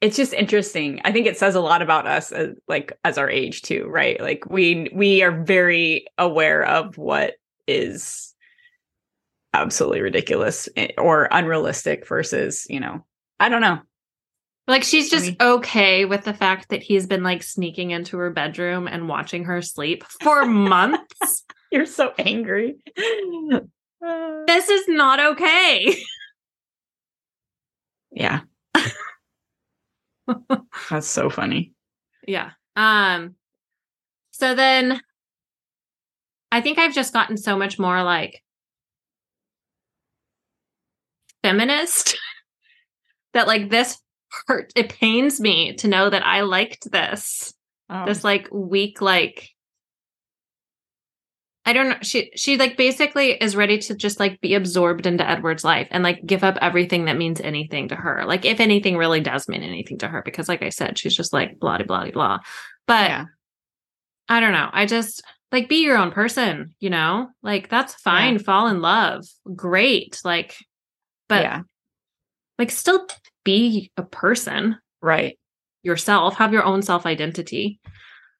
[0.00, 1.02] it's just interesting.
[1.04, 4.18] I think it says a lot about us as like as our age too, right?
[4.22, 7.34] Like we we are very aware of what
[7.66, 8.34] is
[9.52, 13.04] absolutely ridiculous eh, or unrealistic versus, you know,
[13.38, 13.80] I don't know.
[14.66, 18.88] Like she's just okay with the fact that he's been like sneaking into her bedroom
[18.88, 21.44] and watching her sleep for months.
[21.70, 22.76] You're so angry.
[22.96, 25.96] this is not okay.
[28.10, 28.40] Yeah.
[30.90, 31.72] That's so funny.
[32.26, 32.50] Yeah.
[32.74, 33.36] Um
[34.30, 35.00] so then
[36.50, 38.42] I think I've just gotten so much more like
[41.42, 42.18] feminist
[43.34, 43.98] that like this
[44.46, 47.54] hurt it pains me to know that I liked this.
[47.90, 48.04] Oh.
[48.06, 49.50] This like weak like
[51.68, 51.98] I don't know.
[52.00, 56.02] She she like basically is ready to just like be absorbed into Edward's life and
[56.02, 58.24] like give up everything that means anything to her.
[58.24, 61.34] Like if anything really does mean anything to her, because like I said, she's just
[61.34, 62.38] like blah blah blah.
[62.86, 63.24] But yeah.
[64.30, 64.70] I don't know.
[64.72, 67.28] I just like be your own person, you know?
[67.42, 68.36] Like that's fine.
[68.36, 68.42] Yeah.
[68.44, 69.26] Fall in love.
[69.54, 70.22] Great.
[70.24, 70.56] Like,
[71.28, 71.60] but yeah.
[72.58, 73.06] like still
[73.44, 74.78] be a person.
[75.02, 75.38] Right.
[75.82, 76.36] Yourself.
[76.36, 77.78] Have your own self identity.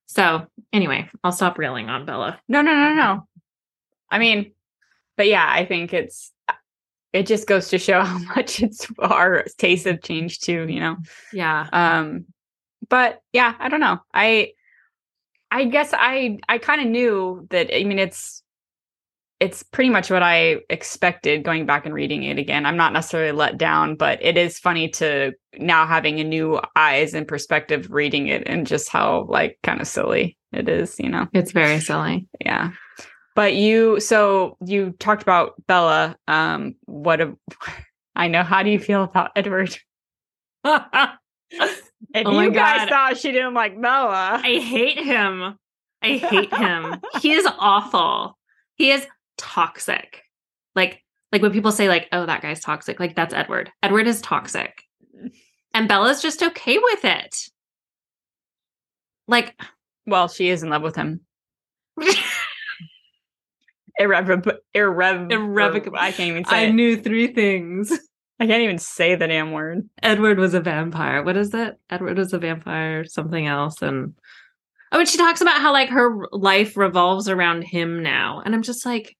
[0.09, 2.41] So anyway, I'll stop reeling on Bella.
[2.49, 3.29] No, no, no, no.
[4.11, 4.53] I mean,
[5.17, 6.33] but yeah, I think it's
[7.13, 10.97] it just goes to show how much it's our tastes have changed too, you know.
[11.33, 11.69] Yeah.
[11.73, 12.25] Um
[12.89, 13.99] but yeah, I don't know.
[14.13, 14.53] I
[15.51, 18.43] I guess I I kind of knew that I mean it's
[19.41, 22.67] it's pretty much what I expected going back and reading it again.
[22.67, 27.15] I'm not necessarily let down, but it is funny to now having a new eyes
[27.15, 31.29] and perspective reading it and just how like kind of silly it is, you know.
[31.33, 32.27] It's very silly.
[32.45, 32.73] Yeah.
[33.37, 36.17] But you so you talked about Bella.
[36.27, 37.37] Um what a
[38.17, 39.79] I know how do you feel about Edward?
[40.65, 42.89] if oh you guys God.
[42.89, 44.41] thought she didn't like Bella.
[44.43, 45.57] I hate him.
[46.03, 47.01] I hate him.
[47.21, 48.37] he is awful.
[48.75, 49.07] He is
[49.39, 50.23] toxic.
[50.75, 53.71] Like like when people say like, "Oh, that guy's toxic." Like that's Edward.
[53.83, 54.83] Edward is toxic.
[55.75, 57.37] And Bella's just okay with it.
[59.27, 59.55] Like,
[60.07, 61.21] well, she is in love with him.
[63.99, 65.99] irrevocable, irrev- irrevocable.
[65.99, 66.57] I can't even say.
[66.57, 66.73] I it.
[66.73, 67.93] knew three things.
[68.41, 69.89] I can't even say the damn word.
[70.03, 71.23] Edward was a vampire.
[71.23, 71.77] What is it?
[71.91, 73.05] Edward was a vampire.
[73.05, 74.15] Something else, and
[74.93, 78.63] oh, and she talks about how like her life revolves around him now, and I'm
[78.63, 79.17] just like,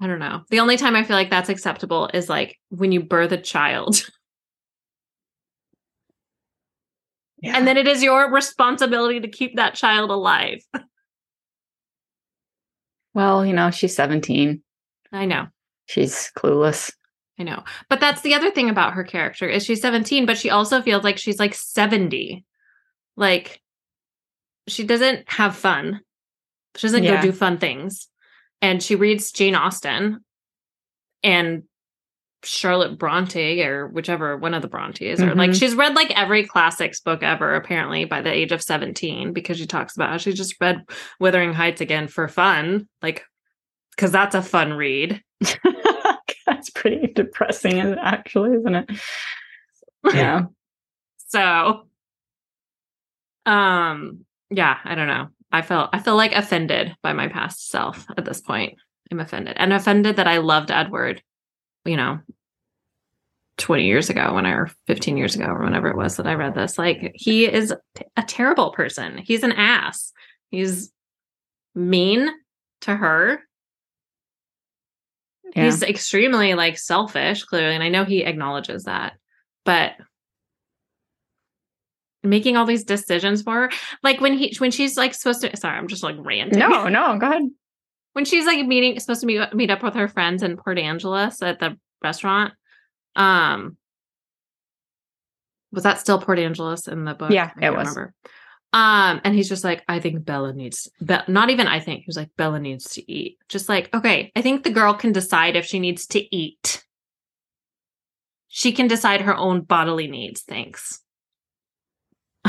[0.00, 0.42] I don't know.
[0.50, 4.02] The only time I feel like that's acceptable is like when you birth a child.
[7.42, 7.58] Yeah.
[7.58, 10.64] And then it is your responsibility to keep that child alive.
[13.12, 14.62] Well, you know, she's 17.
[15.10, 15.46] I know.
[15.86, 16.92] She's clueless.
[17.38, 17.64] I know.
[17.88, 21.02] But that's the other thing about her character is she's 17, but she also feels
[21.02, 22.44] like she's like 70.
[23.16, 23.62] Like
[24.68, 26.00] she doesn't have fun.
[26.76, 27.16] She doesn't yeah.
[27.16, 28.08] go do fun things
[28.62, 30.24] and she reads Jane Austen
[31.22, 31.64] and
[32.42, 35.30] Charlotte Bronte or whichever one of the Brontes mm-hmm.
[35.30, 39.32] or like she's read like every classics book ever apparently by the age of 17
[39.32, 40.84] because she talks about how she just read
[41.18, 43.24] Wuthering Heights again for fun like
[43.96, 45.22] cuz that's a fun read.
[46.46, 48.90] that's pretty depressing actually isn't it?
[50.04, 50.44] Yeah.
[51.26, 51.88] so
[53.44, 55.28] um yeah, I don't know.
[55.52, 58.78] I felt I feel like offended by my past self at this point.
[59.10, 61.22] I'm offended and offended that I loved Edward,
[61.84, 62.18] you know,
[63.58, 66.34] 20 years ago when I or 15 years ago or whenever it was that I
[66.34, 66.78] read this.
[66.78, 67.72] Like he is
[68.16, 69.18] a terrible person.
[69.18, 70.12] He's an ass.
[70.50, 70.92] He's
[71.74, 72.28] mean
[72.82, 73.40] to her.
[75.54, 75.64] Yeah.
[75.64, 79.14] He's extremely like selfish, clearly, and I know he acknowledges that.
[79.64, 79.92] But
[82.28, 83.70] making all these decisions for her.
[84.02, 86.58] Like when he when she's like supposed to sorry, I'm just like ranting.
[86.58, 87.42] No, no, go ahead.
[88.12, 91.42] When she's like meeting supposed to meet meet up with her friends in Port Angeles
[91.42, 92.54] at the restaurant.
[93.14, 93.76] Um
[95.70, 97.30] was that still Port Angeles in the book?
[97.30, 97.88] Yeah, it was.
[97.88, 98.14] Remember.
[98.72, 102.00] Um, and he's just like, I think Bella needs, Be- not even I think.
[102.00, 103.38] He was like, Bella needs to eat.
[103.48, 106.84] Just like, okay, I think the girl can decide if she needs to eat.
[108.48, 110.42] She can decide her own bodily needs.
[110.42, 111.00] Thanks.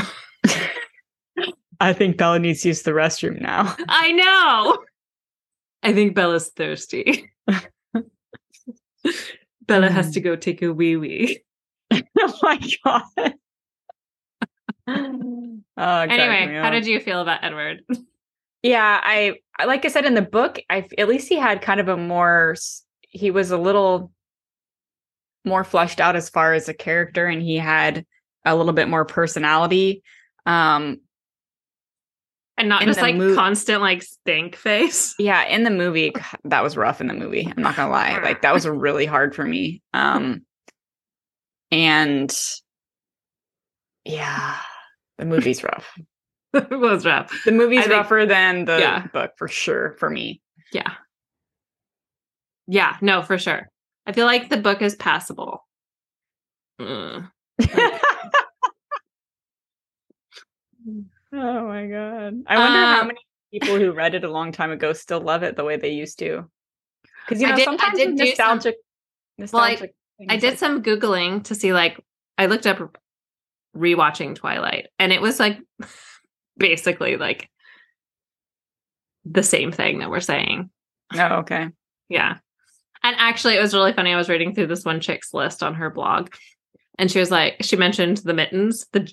[1.80, 3.74] I think Bella needs to use the restroom now.
[3.88, 4.78] I know.
[5.82, 7.30] I think Bella's thirsty.
[9.66, 11.42] Bella has to go take a wee wee.
[11.92, 13.02] oh my god.
[14.88, 17.82] oh, anyway, how did you feel about Edward?
[18.62, 19.34] Yeah, I
[19.64, 22.56] like I said in the book, I at least he had kind of a more
[23.02, 24.10] he was a little
[25.44, 28.04] more fleshed out as far as a character and he had
[28.48, 30.02] a little bit more personality.
[30.46, 31.00] Um
[32.56, 35.14] and not just like mo- constant like stink face.
[35.18, 36.12] Yeah, in the movie
[36.44, 37.46] that was rough in the movie.
[37.56, 38.18] I'm not going to lie.
[38.20, 39.82] Like that was really hard for me.
[39.94, 40.42] Um
[41.70, 42.34] and
[44.04, 44.56] yeah.
[45.18, 45.86] The movie's rough.
[46.54, 47.32] it was rough.
[47.44, 49.06] The movie's think- rougher than the Yeah.
[49.06, 50.40] book for sure for me.
[50.72, 50.92] Yeah.
[52.66, 53.68] Yeah, no, for sure.
[54.06, 55.64] I feel like the book is passable.
[56.80, 57.30] Mm.
[61.32, 62.42] Oh my god.
[62.46, 63.20] I wonder how Um, many
[63.52, 66.18] people who read it a long time ago still love it the way they used
[66.20, 66.48] to.
[67.26, 68.76] Because you I know, did- I sometimes did with do some- nostalgic
[69.52, 72.00] Well, I- I did like- some Googling to see, like,
[72.36, 72.98] I looked up
[73.76, 75.58] rewatching Twilight, and it was like
[76.56, 77.48] basically like
[79.24, 80.70] the same thing that we're saying.
[81.14, 81.68] Oh, okay.
[82.08, 82.38] Yeah.
[83.02, 84.12] And actually, it was really funny.
[84.12, 86.30] I was reading through this one chick's list on her blog,
[86.98, 89.10] and she was like, she mentioned the mittens, the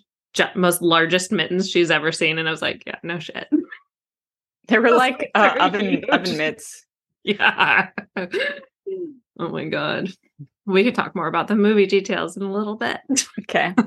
[0.56, 2.38] most largest mittens she's ever seen.
[2.38, 3.48] And I was like, yeah, no shit.
[4.68, 6.86] They were like uh, oven oven mitts.
[7.24, 7.90] Yeah.
[8.18, 10.10] oh my God.
[10.66, 13.00] We could talk more about the movie details in a little bit.
[13.42, 13.74] Okay.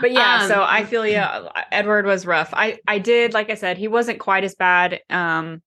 [0.00, 2.50] But yeah, so Um, I feel yeah, Edward was rough.
[2.52, 5.62] I I did like I said, he wasn't quite as bad um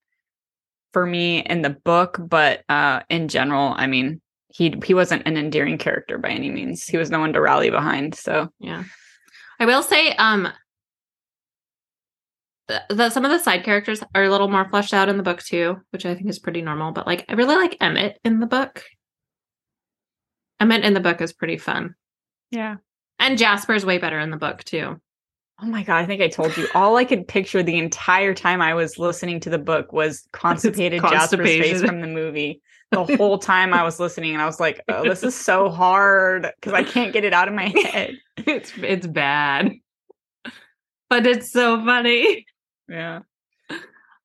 [0.91, 5.37] for me in the book, but uh in general, I mean, he he wasn't an
[5.37, 6.85] endearing character by any means.
[6.85, 8.15] He was no one to rally behind.
[8.15, 8.83] So Yeah.
[9.65, 10.47] I will say, um,
[12.67, 15.23] the, the some of the side characters are a little more fleshed out in the
[15.23, 16.91] book too, which I think is pretty normal.
[16.91, 18.83] But like, I really like Emmett in the book.
[20.59, 21.95] Emmett in the book is pretty fun,
[22.51, 22.75] yeah.
[23.17, 25.01] and Jasper's way better in the book too.
[25.59, 28.61] Oh my god, I think I told you all I could picture the entire time
[28.61, 32.61] I was listening to the book was constipated Jasper's face from the movie.
[32.91, 36.47] The whole time I was listening and I was like, "Oh, this is so hard
[36.55, 39.71] because I can't get it out of my head." it's it's bad,
[41.09, 42.45] but it's so funny.
[42.87, 43.21] Yeah.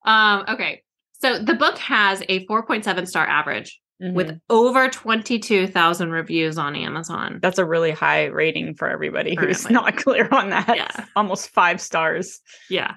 [0.05, 0.83] Um, okay,
[1.21, 4.15] so the book has a four point seven star average Mm-hmm.
[4.15, 7.39] with over twenty two thousand reviews on Amazon.
[7.43, 10.75] That's a really high rating for everybody who's not clear on that.
[10.75, 11.05] Yeah.
[11.17, 12.41] Almost five stars.
[12.71, 12.95] Yeah.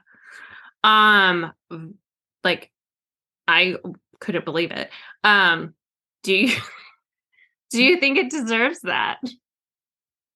[0.86, 1.51] Um
[2.45, 2.72] like
[3.49, 3.76] I
[4.24, 4.89] couldn't believe it.
[5.24, 5.74] Um
[6.24, 6.55] do you
[7.71, 9.19] do you think it deserves that?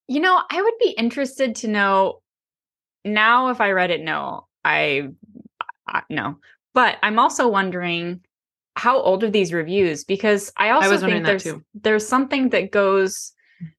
[0.07, 2.21] You know, I would be interested to know
[3.03, 5.09] now if I read it, no, I,
[5.87, 6.37] I no.
[6.73, 8.21] But I'm also wondering
[8.75, 10.03] how old are these reviews?
[10.03, 13.33] Because I also was think there's there's something that goes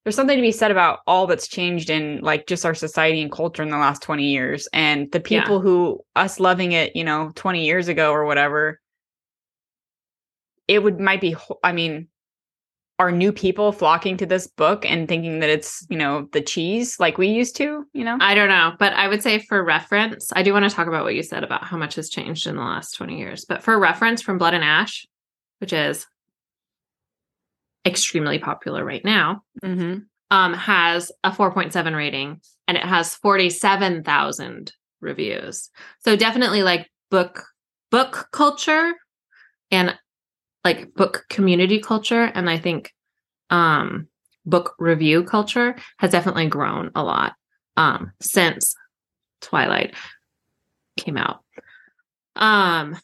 [0.05, 3.31] there's something to be said about all that's changed in like just our society and
[3.31, 5.43] culture in the last 20 years and the Yeah.
[5.43, 8.81] people who us loving it you know 20 years ago or whatever
[10.69, 12.09] it would might be i mean
[12.99, 16.99] are new people flocking to this book and thinking that it's you know the cheese
[16.99, 20.31] like we used to you know I don't know, but I would say for reference,
[20.35, 22.57] I do want to talk about what you said about how much has changed in
[22.57, 23.45] the last 20 years.
[23.45, 25.07] But for reference from Blood and Ash,
[25.61, 26.07] which is
[27.87, 30.01] extremely popular right now, mm-hmm.
[30.31, 35.71] um has a 4.7 rating and it has 47,000 reviews.
[36.01, 37.45] So definitely like book
[37.91, 38.93] book culture
[39.71, 39.97] and
[40.65, 42.93] like book community culture and I think
[43.51, 44.09] um
[44.45, 47.35] book review culture has definitely grown a lot
[47.77, 48.75] um since
[49.41, 49.95] Twilight
[50.99, 51.41] came out.
[52.37, 52.99] Um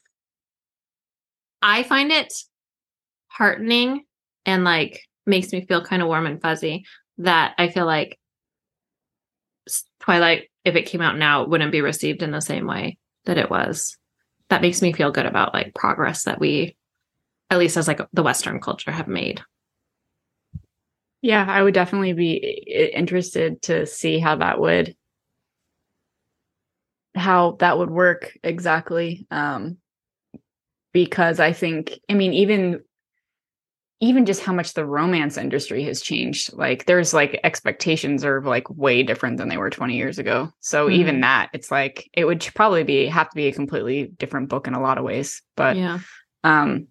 [1.63, 2.33] I find it
[3.29, 4.05] heartening
[4.45, 6.85] and like makes me feel kind of warm and fuzzy
[7.19, 8.19] that I feel like
[10.01, 13.51] Twilight, if it came out now, wouldn't be received in the same way that it
[13.51, 13.97] was.
[14.51, 16.77] That makes me feel good about like progress that we,
[17.55, 19.41] at least as like the Western culture, have made.
[21.23, 22.35] yeah i would definitely be
[22.95, 24.95] interested to see how that would
[27.15, 29.79] how that would work exactly um
[30.93, 32.81] because i think i mean even
[34.01, 38.69] even just how much the romance industry has changed like there's like expectations are like
[38.69, 41.21] way different than they were 20 years ago so even Mhm.
[41.23, 44.75] that it's like it would probably be have to be a completely different book in
[44.75, 46.01] a lot of ways but yeah.
[46.43, 46.89] um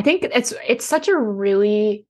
[0.00, 2.06] i think it's it's such a really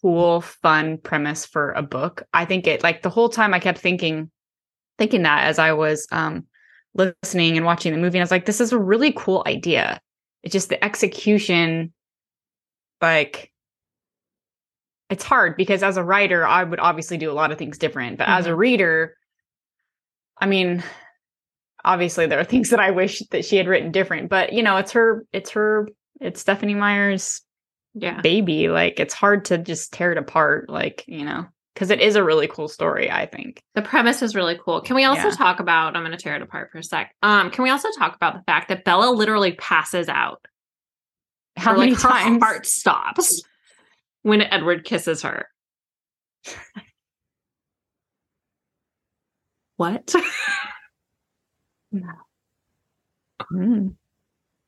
[0.00, 2.24] cool fun premise for a book.
[2.32, 4.32] I think it like the whole time i kept thinking
[4.98, 6.44] thinking that as i was um
[6.94, 10.00] listening and watching the movie and i was like this is a really cool idea.
[10.42, 11.92] It's just the execution
[13.00, 13.52] like
[15.08, 18.18] it's hard because as a writer i would obviously do a lot of things different
[18.18, 19.16] but as a reader
[20.40, 20.82] i mean
[21.84, 24.78] obviously there are things that i wish that she had written different but you know
[24.78, 25.86] it's her it's her
[26.22, 27.42] it's stephanie meyer's
[27.94, 28.20] Yeah.
[28.22, 32.16] baby like it's hard to just tear it apart like you know because it is
[32.16, 34.80] a really cool story i think The premise is really cool.
[34.82, 35.34] Can we also Yeah.
[35.36, 37.14] talk about, I'm going to tear it apart for a sec.
[37.22, 40.44] Um, can we also talk about the fact that Bella literally passes out?
[41.56, 43.42] how Or, many like, her times heart stops
[44.22, 45.48] when Edward kisses her.
[49.76, 50.14] What?
[53.52, 53.96] Mm.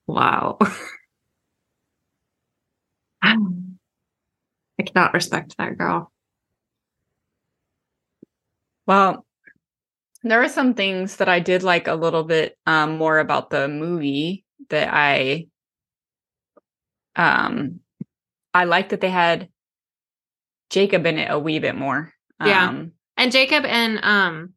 [0.07, 0.59] wow.
[4.79, 6.13] I cannot respect that girl.
[8.87, 9.25] Well,
[10.23, 13.69] there are some things that I did like a little bit um, more about the
[13.69, 15.47] movie that I
[17.17, 17.81] um
[18.53, 19.49] I like that they had
[20.71, 22.13] Jacob in it a wee bit more.
[22.45, 22.69] Yeah.
[22.69, 24.55] Um, And Jacob and um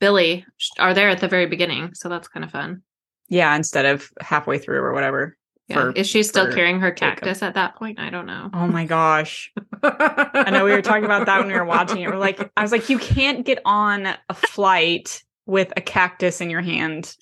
[0.00, 0.44] Billy
[0.78, 2.82] are there at the very beginning, so that's kind of fun.
[3.28, 5.36] yeah, instead of halfway through or whatever.
[5.68, 5.76] Yeah.
[5.82, 7.20] for- Is she still for carrying her Jacob.
[7.20, 7.98] cactus at that point?
[7.98, 8.48] I don't know.
[8.54, 9.52] Oh my gosh.
[9.82, 12.08] I know we were talking about that when we were watching it.
[12.08, 16.48] We're like, I was like, you can't get on a flight with a cactus in
[16.50, 17.14] your hand.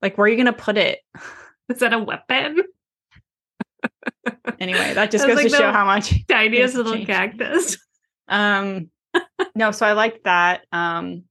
[0.00, 1.00] Like, where are you gonna put it?
[1.68, 2.58] Is that a weapon?
[4.60, 7.06] Anyway, that just That's goes like to show how much Tiniest Things little change.
[7.08, 7.78] cactus.
[8.28, 8.90] Um,
[9.56, 10.62] no, so I like that.
[10.70, 11.24] Um,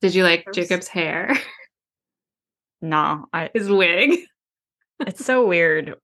[0.00, 1.36] Did you like There's- Jacob's hair?
[2.84, 3.50] no, I.
[3.54, 4.20] His wig?
[5.00, 5.96] It's so weird.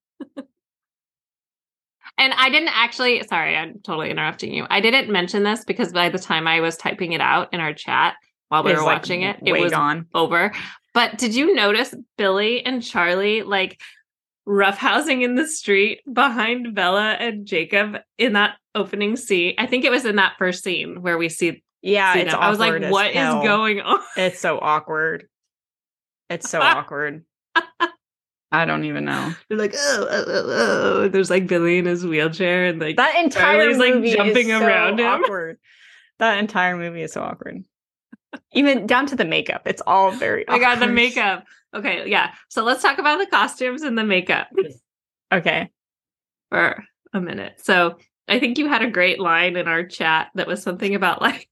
[2.19, 4.67] And I didn't actually, sorry, I'm totally interrupting you.
[4.69, 7.73] I didn't mention this because by the time I was typing it out in our
[7.73, 8.17] chat
[8.49, 10.07] while we were like, watching it, it was gone.
[10.13, 10.53] over.
[10.93, 13.81] But did you notice Billy and Charlie like
[14.47, 19.55] roughhousing in the street behind Bella and Jacob in that opening scene?
[19.57, 22.35] I think it was in that first scene where we see, Yeah, see it's.
[22.35, 24.01] I was like, what is going on?
[24.17, 25.29] It's so awkward.
[26.31, 27.25] It's so awkward.
[28.53, 29.33] I don't even know.
[29.49, 30.45] They're like, oh, oh, oh,
[31.05, 31.09] oh.
[31.09, 34.59] There's like Billy in his wheelchair and like That entire Charlie's, like, movie jumping is
[34.59, 35.07] so around him.
[35.07, 35.59] Awkward.
[36.19, 37.65] That entire movie is so awkward.
[38.53, 40.45] Even down to the makeup, it's all very.
[40.49, 41.45] Oh I got the makeup.
[41.75, 42.33] Okay, yeah.
[42.49, 44.49] So let's talk about the costumes and the makeup
[45.33, 45.71] Okay.
[46.49, 47.55] for a minute.
[47.63, 51.21] So I think you had a great line in our chat that was something about
[51.23, 51.49] like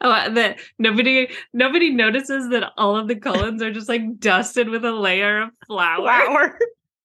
[0.00, 4.84] oh that nobody nobody notices that all of the Cullens are just like dusted with
[4.84, 6.02] a layer of flour.
[6.04, 6.58] Flower.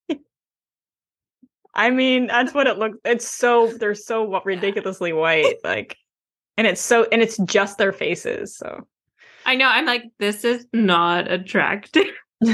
[1.74, 2.97] I mean, that's what it looks.
[3.03, 5.97] It's so they're so ridiculously white, like,
[6.58, 8.56] and it's so and it's just their faces.
[8.56, 8.88] So,
[9.45, 9.68] I know.
[9.68, 12.08] I'm like, this is not attractive.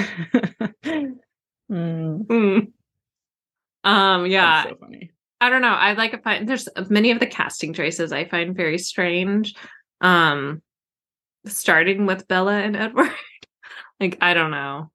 [1.72, 2.68] Mm, Mm.
[3.84, 4.64] Um, yeah.
[4.64, 5.12] that's so funny.
[5.40, 5.70] I don't know.
[5.70, 6.22] I like.
[6.24, 9.56] Find there's many of the casting choices I find very strange.
[10.02, 10.62] Um,
[11.46, 13.12] starting with Bella and Edward.
[14.00, 14.92] like I don't know.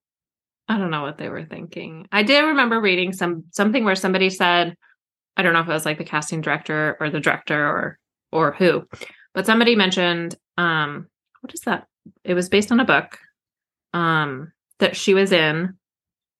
[0.68, 2.08] I don't know what they were thinking.
[2.10, 4.76] I did remember reading some something where somebody said,
[5.36, 7.98] I don't know if it was like the casting director or the director or
[8.32, 8.86] or who,
[9.32, 11.06] but somebody mentioned um
[11.40, 11.86] what is that?
[12.24, 13.18] It was based on a book
[13.94, 15.74] um that she was in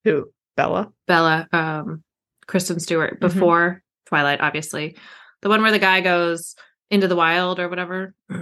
[0.05, 0.91] Who Bella?
[1.07, 2.03] Bella, um,
[2.47, 3.21] Kristen Stewart Mhm.
[3.21, 4.97] before Twilight, obviously.
[5.43, 6.55] The one where the guy goes
[6.91, 8.15] into the wild or whatever.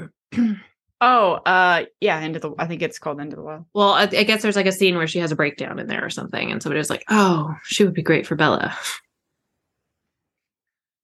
[1.01, 2.53] Oh, uh, yeah, into the.
[2.59, 3.66] I think it's called Into the Wild.
[3.74, 6.03] well, I, I guess there's like a scene where she has a breakdown in there
[6.03, 8.74] or something, and somebody was like, "Oh, she would be great for Bella."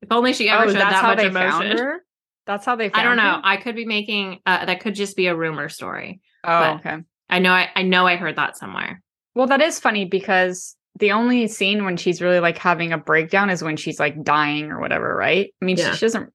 [0.01, 1.51] if only she ever oh, showed that's that how much they emotion.
[1.51, 2.05] found her.
[2.47, 2.88] That's how they.
[2.88, 3.41] Found I don't know.
[3.43, 6.20] I could be making uh, that could just be a rumor story.
[6.45, 6.97] Oh, okay.
[7.28, 7.53] I know.
[7.53, 8.07] I, I know.
[8.07, 9.03] I heard that somewhere.
[9.34, 13.51] Well, that is funny because the only scene when she's really like having a breakdown
[13.51, 15.53] is when she's like dying or whatever, right?
[15.61, 15.95] I mean, she- Yeah.
[15.95, 16.32] she doesn't.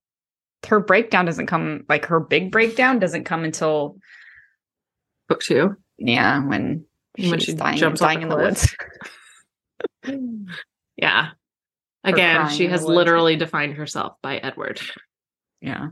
[0.68, 3.98] Her breakdown doesn't come like her big breakdown doesn't come until
[5.30, 5.76] Book two.
[5.98, 6.86] yeah when
[7.18, 8.76] When she's she dying, jumps dying in the woods.
[10.98, 11.30] Yeah.
[12.04, 14.80] Again, she has literally defined herself by Edward.
[15.62, 15.88] yeah.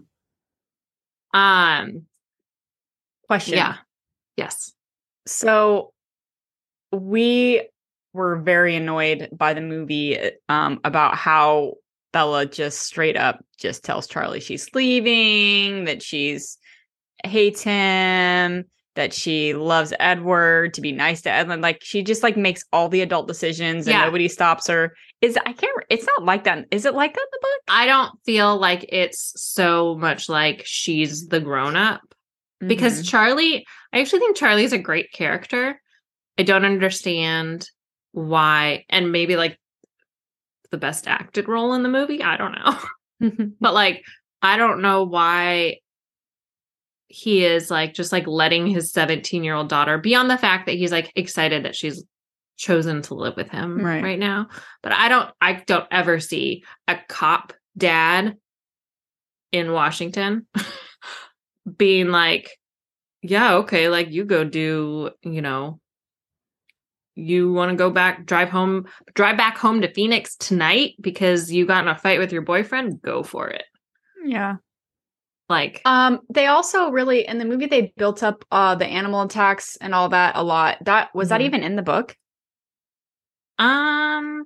[1.34, 2.04] Um.
[3.28, 3.56] Question.
[3.58, 3.78] Yeah.
[4.38, 4.72] Yes.
[5.26, 5.92] So
[6.92, 7.68] we
[8.14, 10.18] were very annoyed by the movie
[10.48, 11.74] um, about how
[12.14, 16.58] Bella just straight up just tells Charlie she's leaving, that she's
[17.26, 21.62] hates him, that she loves Edward, to be nice to Edward.
[21.62, 24.06] Like she just like makes all the adult decisions and Yeah.
[24.06, 24.96] nobody stops her.
[25.22, 25.72] Is I can't.
[25.90, 26.66] It's not like that.
[26.72, 27.62] Is it like that in the book?
[27.68, 32.02] I don't feel like it's so much like she's the grown up
[32.60, 33.10] because Mhm.
[33.10, 35.82] Charlie, I actually think Charlie's a great character.
[36.38, 37.68] I don't understand
[38.12, 39.58] why, and maybe like
[40.74, 42.22] the best acted role in the movie.
[42.22, 42.78] I don't know.
[43.62, 44.04] but like,
[44.42, 45.78] I don't know why
[47.08, 50.76] he is like just like letting his 17 year old daughter beyond the fact that
[50.76, 52.04] he's like excited that she's
[52.58, 54.02] chosen to live with him Right.
[54.04, 54.48] right now
[54.82, 58.36] but i don't i don't ever see a cop dad
[59.52, 60.48] in washington
[61.78, 62.50] being like
[63.22, 65.80] yeah okay like you go do you know
[67.16, 71.66] you want to go back drive home drive back home to phoenix tonight because you
[71.66, 73.66] got in a fight with your boyfriend go for it
[74.26, 74.56] Yeah.
[75.50, 79.76] Like um they also really in the movie they built up uh the animal attacks
[79.78, 80.78] and all that a lot.
[80.86, 81.34] That was mm-hmm.
[81.34, 82.16] that even in the book?
[83.60, 84.46] Um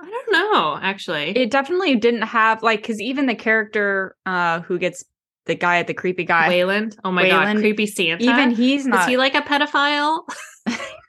[0.00, 1.30] I don't know, actually.
[1.30, 5.04] It definitely didn't have like cuz even the character uh who gets
[5.46, 6.94] the guy at the creepy guy Waylon.
[7.04, 8.22] Oh my Waylon, god, creepy Santa.
[8.22, 10.28] Even he's not Is he like a pedophile?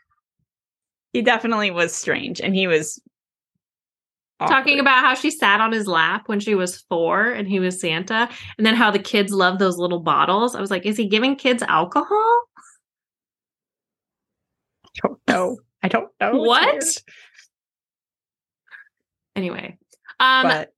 [1.13, 3.01] he definitely was strange and he was
[4.39, 4.55] awkward.
[4.55, 7.79] talking about how she sat on his lap when she was 4 and he was
[7.79, 10.55] Santa and then how the kids love those little bottles.
[10.55, 12.41] I was like, is he giving kids alcohol?
[14.85, 15.57] I don't know.
[15.81, 16.31] I don't know.
[16.33, 16.83] What?
[19.35, 19.77] Anyway.
[20.19, 20.73] Um but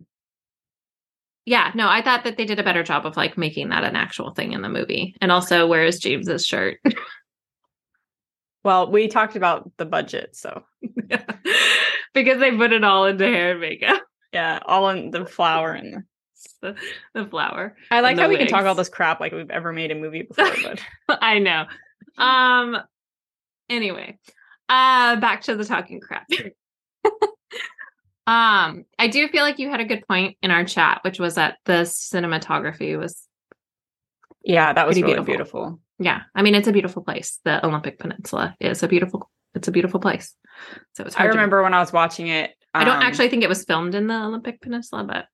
[1.46, 3.96] yeah, no, I thought that they did a better job of like making that an
[3.96, 5.16] actual thing in the movie.
[5.22, 6.80] And also, where is James's shirt?
[8.66, 10.64] well, we talked about the budget, so
[12.14, 14.02] because they put it all into hair and makeup.
[14.34, 16.04] Yeah, all in the flower and
[16.62, 16.76] the,
[17.14, 17.78] the flower.
[17.92, 18.40] I like how wigs.
[18.40, 20.76] we can talk all this crap like we've ever made a movie before,
[21.08, 21.66] but I know.
[22.18, 22.78] Um
[23.70, 24.18] anyway,
[24.68, 26.26] uh back to the talking crap.
[28.28, 31.36] Um, I do feel like you had a good point in our chat, which was
[31.36, 33.25] that the cinematography was
[34.46, 35.26] yeah, that was really beautiful.
[35.26, 35.80] beautiful.
[36.00, 36.22] Yeah.
[36.34, 37.40] I mean, it's a beautiful place.
[37.44, 40.36] The Olympic Peninsula is a beautiful it's a beautiful place.
[40.94, 41.64] So it's I remember to...
[41.64, 42.52] when I was watching it.
[42.74, 45.26] Um, I don't um, actually think it was filmed in the Olympic Peninsula, but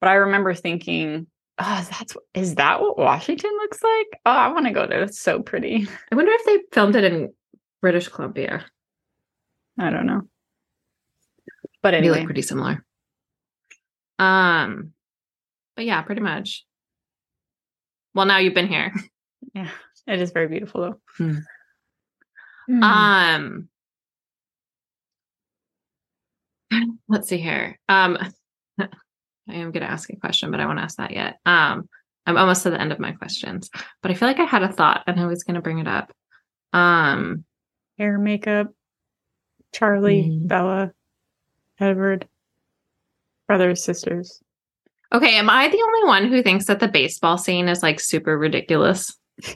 [0.00, 1.26] but I remember thinking,
[1.58, 4.20] oh, that's is that what Washington looks like?
[4.26, 5.02] Oh, I want to go there.
[5.02, 5.88] It's so pretty.
[6.12, 7.32] I wonder if they filmed it in
[7.80, 8.64] British Columbia.
[9.78, 10.22] I don't know.
[11.82, 12.84] But anyway, they look pretty similar.
[14.18, 14.92] Um,
[15.76, 16.66] but yeah, pretty much.
[18.14, 18.92] Well, now you've been here.
[19.54, 19.70] Yeah,
[20.06, 21.00] it is very beautiful though.
[21.16, 21.38] Hmm.
[22.68, 22.82] Hmm.
[22.84, 23.68] Um,
[27.08, 27.78] let's see here.
[27.88, 28.18] Um,
[28.78, 28.88] I
[29.48, 31.38] am going to ask a question, but I won't ask that yet.
[31.46, 31.88] Um,
[32.26, 33.70] I'm almost to the end of my questions,
[34.02, 35.88] but I feel like I had a thought and I was going to bring it
[35.88, 36.12] up.
[36.72, 37.44] Um,
[37.98, 38.68] hair, makeup,
[39.72, 40.46] Charlie, mm.
[40.46, 40.92] Bella.
[41.80, 42.28] Edward.
[43.48, 44.40] Brothers, sisters.
[45.12, 48.38] Okay, am I the only one who thinks that the baseball scene is like super
[48.38, 49.16] ridiculous?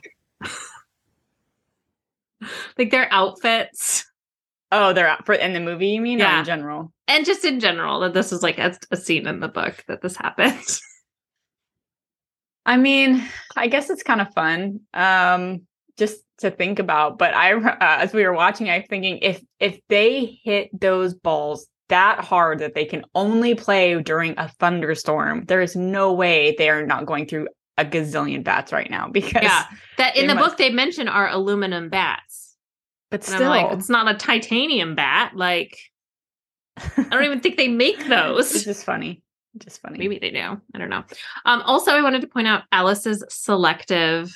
[2.76, 4.04] like their outfits.
[4.72, 6.18] Oh, they're out for in the movie, you mean?
[6.18, 6.40] Yeah.
[6.40, 6.92] in general?
[7.06, 10.02] And just in general, that this is like a, a scene in the book that
[10.02, 10.58] this happened.
[12.66, 13.22] I mean,
[13.56, 14.80] I guess it's kind of fun.
[14.92, 19.42] Um, just to think about but i uh, as we were watching I'm thinking if
[19.60, 25.44] if they hit those balls that hard that they can only play during a thunderstorm,
[25.44, 27.46] there is no way they are not going through
[27.78, 29.66] a gazillion bats right now because yeah,
[29.98, 30.48] that in the must...
[30.48, 32.56] book they mention are aluminum bats,
[33.12, 35.36] but and still, like, it's not a titanium bat.
[35.36, 35.78] Like,
[36.76, 38.52] I don't even think they make those.
[38.52, 39.22] It's just funny.
[39.58, 39.96] Just funny.
[39.96, 40.60] Maybe they do.
[40.74, 41.04] I don't know.
[41.44, 44.32] Um, also, I wanted to point out Alice's selective,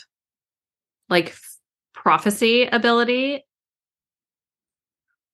[1.08, 1.34] like
[1.92, 3.44] prophecy ability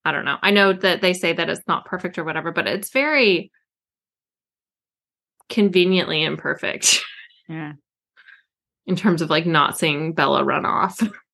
[0.05, 0.39] I don't know.
[0.43, 3.51] I know that they say that it's not perfect or whatever, but it's very
[5.49, 7.01] conveniently imperfect.
[7.47, 7.75] Yeah.
[8.87, 10.99] In terms of like not seeing Bella run off.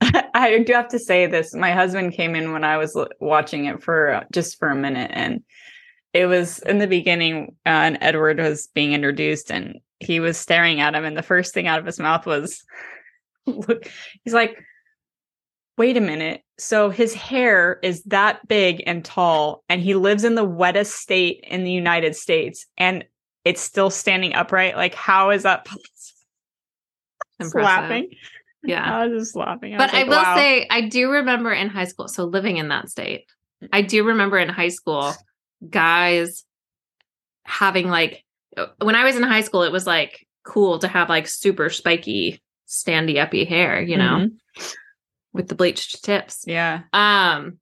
[0.34, 1.54] I do have to say this.
[1.54, 5.10] My husband came in when I was watching it for uh, just for a minute
[5.12, 5.42] and
[6.12, 10.80] it was in the beginning uh, and Edward was being introduced and he was staring
[10.80, 12.64] at him and the first thing out of his mouth was
[13.46, 13.88] look
[14.24, 14.56] he's like
[15.76, 16.42] wait a minute.
[16.60, 21.42] So his hair is that big and tall, and he lives in the wettest state
[21.48, 23.02] in the United States, and
[23.46, 24.76] it's still standing upright.
[24.76, 25.80] Like, how is that possible?
[27.62, 28.10] laughing.
[28.62, 28.84] Yeah.
[28.84, 29.74] I was just laughing.
[29.74, 30.36] I but like, I will wow.
[30.36, 33.24] say, I do remember in high school, so living in that state,
[33.72, 35.14] I do remember in high school,
[35.66, 36.44] guys
[37.44, 38.22] having like,
[38.58, 41.70] uh, when I was in high school, it was like cool to have like super
[41.70, 44.28] spiky, standy uppy hair, you know?
[44.28, 44.66] Mm-hmm
[45.32, 46.44] with the bleached tips.
[46.46, 46.82] Yeah.
[46.92, 47.58] Um,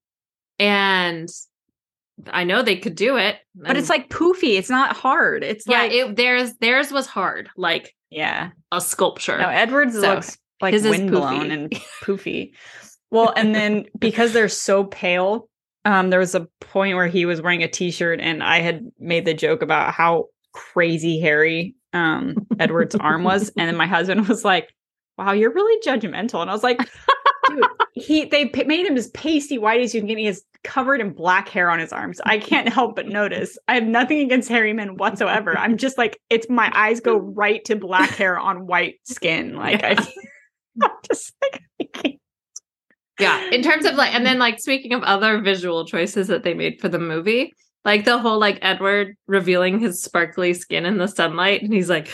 [0.58, 1.28] and
[2.26, 4.58] I know they could do it, but it's like poofy.
[4.58, 5.44] It's not hard.
[5.44, 5.82] It's yeah.
[5.82, 9.38] Like, it, theirs theirs was hard, like yeah, a sculpture.
[9.38, 11.70] No, Edwards so, looks like windblown and
[12.02, 12.52] poofy.
[13.10, 15.48] well, and then because they're so pale,
[15.84, 19.24] um, there was a point where he was wearing a t-shirt, and I had made
[19.24, 24.44] the joke about how crazy hairy um Edward's arm was, and then my husband was
[24.44, 24.74] like,
[25.16, 26.80] "Wow, you're really judgmental," and I was like.
[27.48, 30.18] Dude, he they made him as pasty white as you can get.
[30.18, 32.20] He has covered in black hair on his arms.
[32.24, 33.58] I can't help but notice.
[33.68, 35.56] I have nothing against hairy men whatsoever.
[35.56, 39.56] I'm just like it's my eyes go right to black hair on white skin.
[39.56, 39.94] Like yeah.
[39.98, 40.12] I,
[40.82, 42.18] I'm just like
[43.18, 43.50] yeah.
[43.50, 46.80] In terms of like, and then like speaking of other visual choices that they made
[46.80, 47.52] for the movie,
[47.84, 52.08] Like the whole like Edward revealing his sparkly skin in the sunlight, and he's like,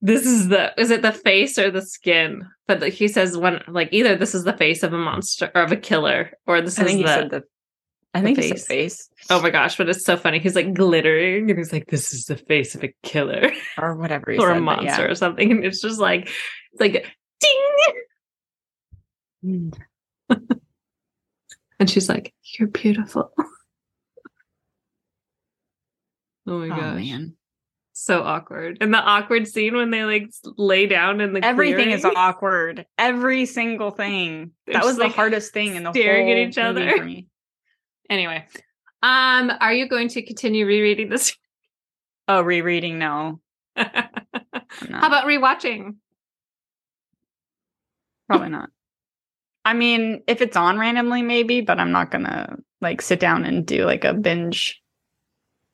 [0.00, 3.62] "This is the is it the face or the skin?" But the, he says one
[3.68, 6.78] like either this is the face of a monster or of a killer, or this
[6.78, 7.42] I is the, the.
[8.14, 8.66] I think he face.
[8.66, 10.38] face oh my gosh, but it's so funny.
[10.38, 14.32] He's like glittering, and he's like, "This is the face of a killer or whatever
[14.32, 14.56] or said.
[14.56, 15.10] a monster yeah.
[15.10, 16.28] or something," and it's just like
[16.72, 17.06] it's like
[17.40, 17.92] ding,
[19.44, 19.78] mm.
[21.78, 23.32] and she's like, "You're beautiful."
[26.46, 26.96] oh my Oh gosh.
[26.96, 27.34] man,
[27.98, 28.76] so awkward.
[28.82, 32.84] And the awkward scene when they like lay down in the everything is awkward.
[32.98, 34.50] Every single thing.
[34.66, 36.94] They're that was just, the hardest thing in the staring at each other.
[38.10, 38.46] Anyway,
[39.02, 41.36] um, are you going to continue rereading this?
[42.28, 42.98] Oh, rereading?
[42.98, 43.38] No,
[43.76, 43.86] How
[44.90, 45.94] about rewatching?
[48.28, 48.70] Probably not.
[49.64, 53.64] I mean, if it's on randomly, maybe, but I'm not gonna like sit down and
[53.64, 54.82] do like a binge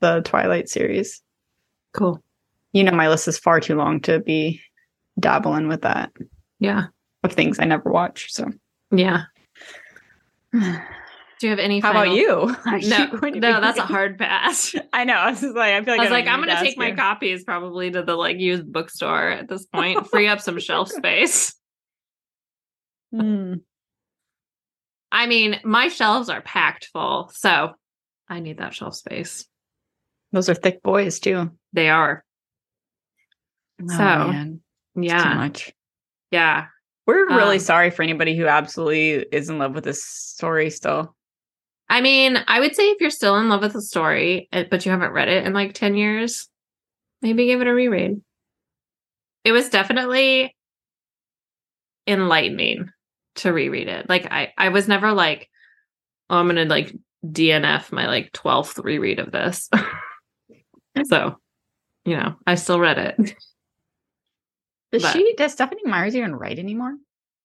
[0.00, 1.22] the Twilight series.
[1.94, 2.22] Cool.
[2.72, 4.60] You know, my list is far too long to be
[5.20, 6.10] dabbling with that
[6.58, 6.86] Yeah.
[7.22, 8.32] of things I never watch.
[8.32, 8.48] So,
[8.90, 9.24] Yeah.
[10.52, 11.80] Do you have any?
[11.80, 12.54] How about you?
[12.66, 12.76] No,
[13.26, 14.74] you no, that's a hard pass.
[14.92, 15.14] I know.
[15.14, 16.92] I was just like, I feel like I was don't like, I'm gonna take my
[16.92, 21.54] copies probably to the like used bookstore at this point, free up some shelf space.
[23.12, 23.54] Hmm.
[25.10, 27.72] I mean, my shelves are packed full, so
[28.28, 29.44] I need that shelf space.
[30.32, 31.50] Those are thick boys too.
[31.72, 32.24] They are.
[33.82, 34.60] Oh, So, man.
[34.96, 35.34] It's too Yeah.
[35.34, 35.72] much.
[36.30, 36.66] Yeah.
[37.06, 41.14] We're really Um, sorry for anybody who absolutely is in love with this story still.
[41.88, 44.84] I mean, I would say if you're still in love with the story, uh, but
[44.86, 46.48] you haven't read it in like 10 years,
[47.20, 48.22] maybe give it a reread.
[49.44, 50.56] It was definitely
[52.06, 52.88] enlightening
[53.36, 54.08] to reread it.
[54.08, 55.50] Like I I was never like,
[56.30, 56.94] oh, I'm gonna like
[57.26, 59.68] DNF my like 12th reread of this.
[61.04, 61.36] so,
[62.04, 63.34] you know, I still read it.
[64.92, 66.94] Does but- she does Stephanie Myers even write anymore?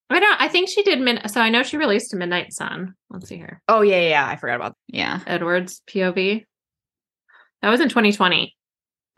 [0.09, 2.93] I don't I think she did mid so I know she released a Midnight Sun.
[3.09, 3.61] Let's see here.
[3.67, 4.27] Oh yeah, yeah, yeah.
[4.27, 4.97] I forgot about that.
[4.97, 5.19] yeah.
[5.27, 6.45] Edwards POV.
[7.61, 8.55] That was in 2020.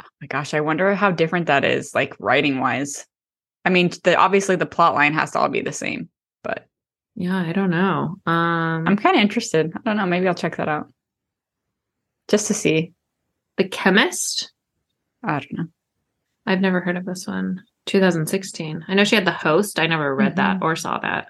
[0.01, 3.05] Oh my gosh, I wonder how different that is, like writing wise.
[3.65, 6.09] I mean, the obviously the plot line has to all be the same,
[6.43, 6.65] but
[7.15, 8.15] Yeah, I don't know.
[8.25, 9.71] Um I'm kind of interested.
[9.75, 10.07] I don't know.
[10.07, 10.91] Maybe I'll check that out
[12.29, 12.93] just to see.
[13.59, 14.53] The Chemist.
[15.21, 15.65] I don't know.
[16.45, 17.61] I've never heard of this one.
[17.87, 18.85] 2016.
[18.87, 19.79] I know she had the host.
[19.79, 21.27] I never read that or saw that.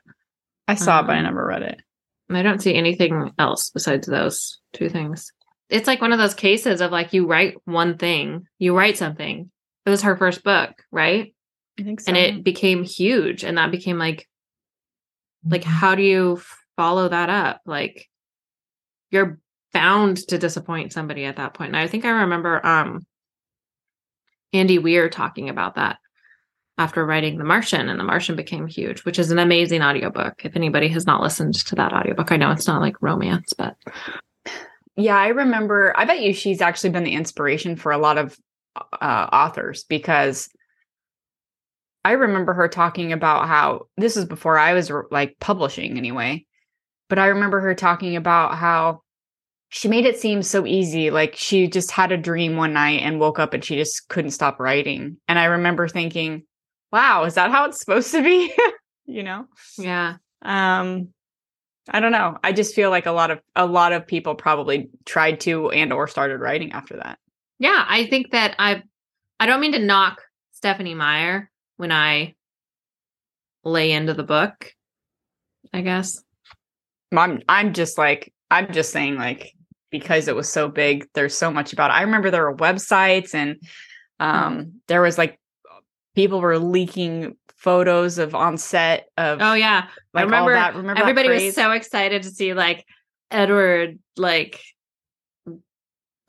[0.67, 1.81] I saw it, but I Um, never read it.
[2.29, 5.33] I don't see anything else besides those two things.
[5.69, 9.49] It's like one of those cases of like you write one thing, you write something.
[9.85, 11.33] It was her first book, right?
[11.79, 12.09] I think so.
[12.09, 14.27] And it became huge and that became like
[15.47, 16.41] like how do you
[16.75, 17.61] follow that up?
[17.65, 18.07] Like
[19.09, 19.39] you're
[19.73, 21.69] bound to disappoint somebody at that point.
[21.69, 23.05] And I think I remember um
[24.53, 25.97] Andy Weir talking about that
[26.77, 30.45] after writing The Martian and The Martian became huge, which is an amazing audiobook.
[30.45, 33.75] If anybody has not listened to that audiobook, I know it's not like romance, but
[34.95, 35.93] Yeah, I remember.
[35.97, 38.37] I bet you she's actually been the inspiration for a lot of
[38.75, 40.49] uh, authors because
[42.05, 46.45] I remember her talking about how this is before I was like publishing anyway,
[47.09, 49.01] but I remember her talking about how
[49.69, 51.09] she made it seem so easy.
[51.11, 54.31] Like she just had a dream one night and woke up and she just couldn't
[54.31, 55.17] stop writing.
[55.27, 56.43] And I remember thinking,
[56.91, 58.53] wow, is that how it's supposed to be?
[59.05, 59.45] you know?
[59.77, 60.15] yeah.
[60.43, 61.09] um
[61.91, 64.89] i don't know i just feel like a lot of a lot of people probably
[65.05, 67.17] tried to and or started writing after that
[67.57, 68.83] Yeah, I think that I
[69.39, 72.35] I don't mean to knock Stephanie Meyer when I
[73.63, 74.71] lay into the book,
[75.73, 76.21] I guess.
[77.17, 79.53] i'm i'm just like i'm just saying like
[79.91, 83.33] because it was so big there's so much about it i remember there were websites
[83.33, 83.57] and
[84.19, 85.39] um there was like
[86.15, 89.87] people were leaking photos of on set of Oh yeah.
[90.13, 92.85] like I remember, that remember that everybody was so excited to see like
[93.31, 94.61] Edward like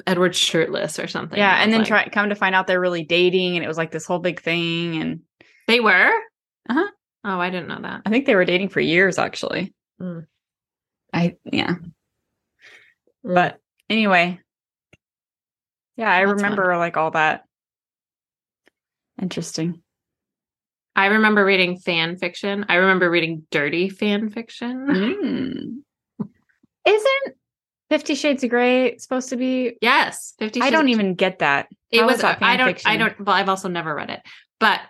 [0.07, 1.39] Edward shirtless or something.
[1.39, 3.69] yeah I and then like, try come to find out they're really dating and it
[3.69, 5.21] was like this whole big thing and
[5.69, 6.11] they were?
[6.69, 6.89] Uh-huh.
[7.25, 8.03] Oh, I didn't know that.
[8.07, 10.27] i think they were dating for years actually Mm.
[11.13, 11.75] i yeah
[13.25, 13.59] But
[13.89, 14.41] anyway,
[15.97, 16.37] yeah, I That's fun.
[16.51, 17.45] remember like all that.
[19.21, 19.83] Interesting.
[20.97, 22.67] I remember reading fan fiction.
[22.69, 25.85] I remember reading dirty fan fiction.
[26.19, 26.27] Mm.
[26.87, 27.37] Isn't
[27.91, 29.77] Fifty Shades of Grey supposed to be?
[29.81, 30.61] Yes, Fifty.
[30.61, 31.69] I don't even get that.
[31.91, 32.21] It How was.
[32.23, 32.81] that I don't.
[32.87, 33.19] I don't.
[33.21, 34.21] Well, I've also never read it,
[34.59, 34.81] but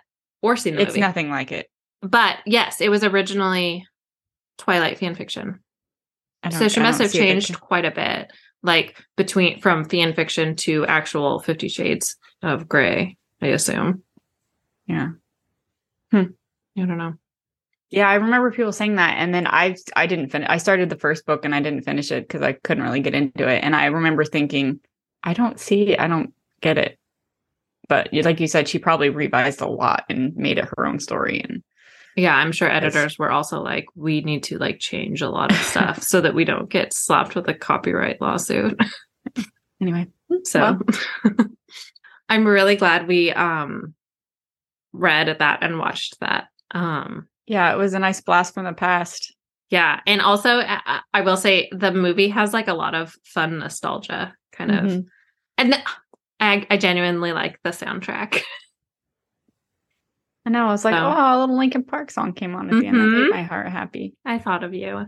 [0.41, 1.01] or seen the It's movie.
[1.01, 1.69] nothing like it.
[2.01, 3.85] But yes, it was originally
[4.57, 5.59] Twilight fan fiction.
[6.49, 8.31] So she must have see a big changed quite a bit.
[8.63, 14.03] like between from fan fiction to actual 50 shades of gray, I assume.
[14.87, 15.09] Yeah.
[16.11, 16.23] Hmm.
[16.77, 17.13] I don't know.
[17.89, 20.47] Yeah, I remember people saying that, and then I I didn't finish.
[20.49, 23.13] I started the first book and I didn't finish it because I couldn't really get
[23.13, 23.63] into it.
[23.63, 24.79] And I remember thinking,
[25.23, 26.97] I don't see, I don't get it.
[27.89, 31.41] But like you said, she probably revised a lot and made it her own story.
[31.41, 31.63] And
[32.15, 35.57] yeah, I'm sure editors were also like, we need to like change a lot of
[35.57, 38.79] stuff so that we don't get slapped with a copyright lawsuit.
[39.81, 40.07] anyway,
[40.43, 40.79] so
[41.23, 41.47] well.
[42.29, 43.93] I'm really glad we um
[44.93, 46.47] read that and watched that.
[46.71, 49.33] Um yeah, it was a nice blast from the past.
[49.69, 53.59] Yeah, and also I, I will say the movie has like a lot of fun
[53.59, 54.85] nostalgia kind mm-hmm.
[54.87, 55.05] of,
[55.57, 55.83] and
[56.41, 58.41] I, I genuinely like the soundtrack.
[60.45, 60.67] I know.
[60.67, 62.87] I was like, so, oh, a little Linkin Park song came on at the mm-hmm.
[62.87, 62.95] end.
[62.95, 63.29] That made mm-hmm.
[63.29, 64.15] my heart happy.
[64.25, 65.05] I thought of you.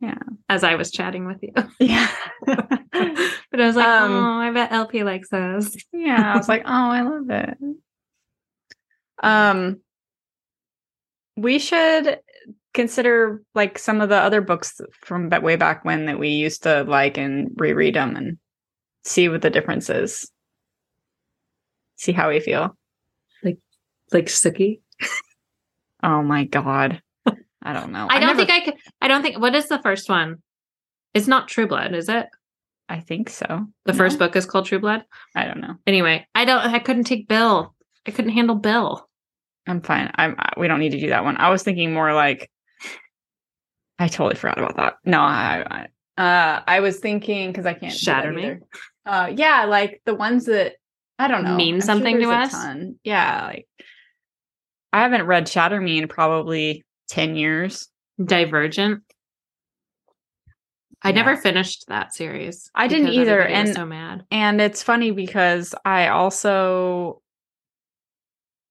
[0.00, 0.18] Yeah.
[0.48, 1.52] As I was chatting with you.
[1.78, 2.10] Yeah.
[2.46, 5.76] but I was like, um, oh, I bet LP likes those.
[5.92, 6.34] yeah.
[6.34, 7.56] I was like, oh, I love it.
[9.22, 9.80] Um,
[11.36, 12.18] we should
[12.74, 16.82] consider like some of the other books from way back when that we used to
[16.82, 18.38] like and reread them and
[19.04, 20.30] see what the difference is.
[21.96, 22.76] See how we feel.
[24.14, 24.80] Like like Sookie.
[26.02, 27.02] oh my god.
[27.62, 28.06] I don't know.
[28.08, 28.46] I, I don't never...
[28.46, 30.42] think I could I don't think what is the first one?
[31.14, 32.26] It's not True Blood, is it?
[32.88, 33.66] I think so.
[33.86, 33.98] The no?
[33.98, 35.04] first book is called True Blood?
[35.34, 35.74] I don't know.
[35.86, 37.74] Anyway, I don't I couldn't take Bill.
[38.06, 39.08] I couldn't handle Bill.
[39.66, 40.10] I'm fine.
[40.14, 41.36] I'm we don't need to do that one.
[41.36, 42.50] I was thinking more like
[43.98, 44.94] I totally forgot about that.
[45.04, 45.88] No, I,
[46.18, 48.58] I uh I was thinking because I can't shatter me.
[49.04, 50.74] Uh yeah, like the ones that
[51.18, 52.52] I don't know mean I'm something sure to us.
[52.52, 52.98] Ton.
[53.04, 53.68] Yeah, like
[54.94, 57.88] I haven't read Shatter Me in probably 10 years.
[58.24, 59.02] Divergent.
[61.02, 61.16] I yeah.
[61.16, 62.70] never finished that series.
[62.76, 63.42] I didn't either.
[63.42, 64.24] And so mad.
[64.30, 67.20] And it's funny because I also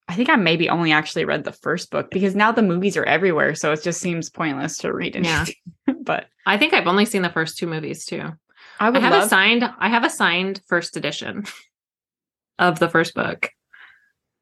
[0.07, 3.03] I think I maybe only actually read the first book because now the movies are
[3.03, 5.55] everywhere, so it just seems pointless to read anything.
[5.87, 5.93] Yeah.
[6.03, 8.29] but I think I've only seen the first two movies too.
[8.79, 11.43] I, I have love- a signed I have a signed first edition
[12.59, 13.49] of the first book.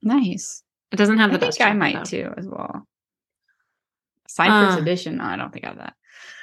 [0.04, 0.62] Nice.
[0.92, 1.58] It doesn't have the I best.
[1.58, 2.04] Think I might though.
[2.04, 2.88] too as well.
[4.28, 5.18] Signed uh, first edition.
[5.18, 5.94] No, I don't think I have that.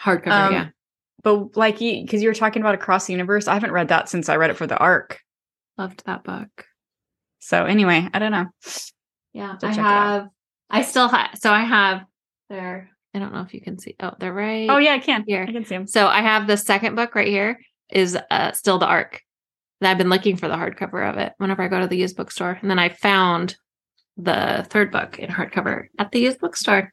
[0.03, 0.69] Hardcover, um, yeah.
[1.23, 4.09] But like you because you were talking about across the universe, I haven't read that
[4.09, 5.21] since I read it for the arc.
[5.77, 6.67] Loved that book.
[7.41, 8.47] So anyway, I don't know.
[9.33, 10.29] Yeah, I have.
[10.71, 11.39] I still have.
[11.39, 12.05] So I have
[12.49, 12.91] there.
[13.15, 13.97] I don't know if you can see.
[14.01, 14.69] Oh, they're right.
[14.69, 15.25] Oh yeah, I can.
[15.27, 15.87] Here, I can see them.
[15.87, 17.61] So I have the second book right here.
[17.91, 19.23] Is uh, still the arc.
[19.81, 22.17] And I've been looking for the hardcover of it whenever I go to the used
[22.17, 23.57] bookstore, and then I found
[24.19, 26.93] the third book in hardcover at the used bookstore.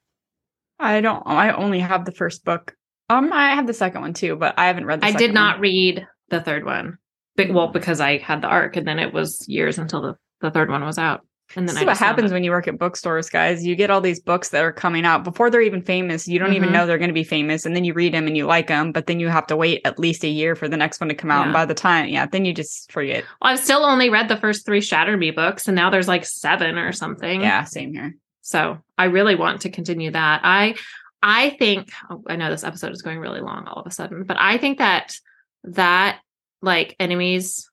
[0.80, 1.24] I don't.
[1.26, 2.76] I only have the first book.
[3.10, 5.02] Um, I have the second one too, but I haven't read.
[5.02, 5.62] The I did not one.
[5.62, 6.98] read the third one.
[7.36, 10.52] But, well, because I had the arc, and then it was years until the the
[10.52, 11.26] third one was out.
[11.56, 13.66] And then this what happens when you work at bookstores, guys.
[13.66, 16.28] You get all these books that are coming out before they're even famous.
[16.28, 16.58] You don't mm-hmm.
[16.58, 18.68] even know they're going to be famous, and then you read them and you like
[18.68, 21.10] them, but then you have to wait at least a year for the next one
[21.10, 21.42] to come out.
[21.42, 21.44] Yeah.
[21.46, 23.24] And by the time, yeah, then you just forget.
[23.42, 26.26] Well, I've still only read the first three Shatter Me books, and now there's like
[26.26, 27.42] seven or something.
[27.42, 28.16] Yeah, same here.
[28.42, 30.42] So I really want to continue that.
[30.44, 30.76] I,
[31.22, 34.24] I think oh, I know this episode is going really long all of a sudden,
[34.24, 35.16] but I think that
[35.64, 36.20] that
[36.62, 37.70] like enemies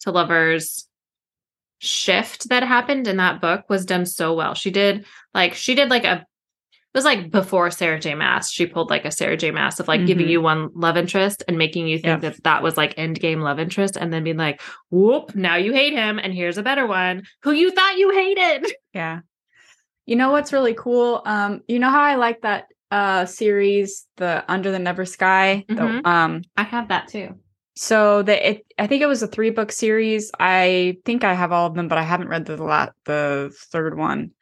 [0.00, 0.88] to lovers
[1.82, 4.54] shift that happened in that book was done so well.
[4.54, 5.04] She did
[5.34, 6.24] like she did like a
[6.94, 8.14] it was like before Sarah J.
[8.14, 8.50] Maas.
[8.50, 9.50] She pulled like a Sarah J.
[9.50, 10.06] Maas of like mm-hmm.
[10.06, 13.40] giving you one love interest and making you think that that was like end game
[13.40, 14.60] love interest, and then being like,
[14.90, 15.34] "Whoop!
[15.34, 19.20] Now you hate him, and here's a better one who you thought you hated." Yeah.
[20.04, 21.22] You know what's really cool?
[21.24, 25.64] Um, you know how I like that uh series, the Under the Never Sky.
[25.66, 26.02] Mm-hmm.
[26.02, 27.38] The, um, I have that too
[27.74, 30.30] so the it, I think it was a three book series.
[30.38, 33.96] I think I have all of them, but I haven't read the la- the third
[33.96, 34.32] one.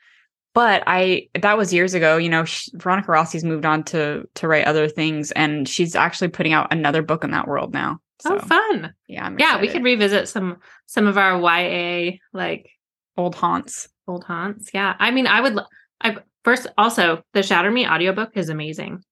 [0.52, 2.16] But I that was years ago.
[2.16, 6.28] You know, she, Veronica Rossi's moved on to to write other things, and she's actually
[6.28, 8.00] putting out another book in that world now.
[8.20, 8.92] So, oh, fun!
[9.06, 9.60] Yeah, yeah.
[9.60, 12.68] We could revisit some some of our YA like
[13.16, 13.88] old haunts.
[14.08, 14.70] Old haunts.
[14.74, 14.94] Yeah.
[14.98, 15.58] I mean, I would.
[16.00, 19.04] I first also the Shatter Me audiobook is amazing.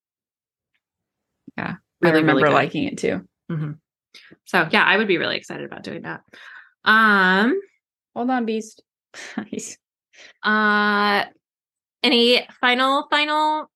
[1.57, 3.27] Yeah, really, I remember really liking it too.
[3.51, 3.73] Mm-hmm.
[4.45, 6.23] So yeah, I would be really excited about doing that.
[6.85, 7.61] Um,
[8.15, 8.83] hold on, Beast.
[10.43, 11.25] uh,
[12.03, 13.71] any final, final,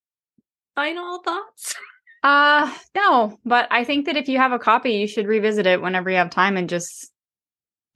[0.74, 1.74] final thoughts?
[2.24, 5.82] Uh, no, but I think that if you have a copy, you should revisit it
[5.82, 7.10] whenever you have time and just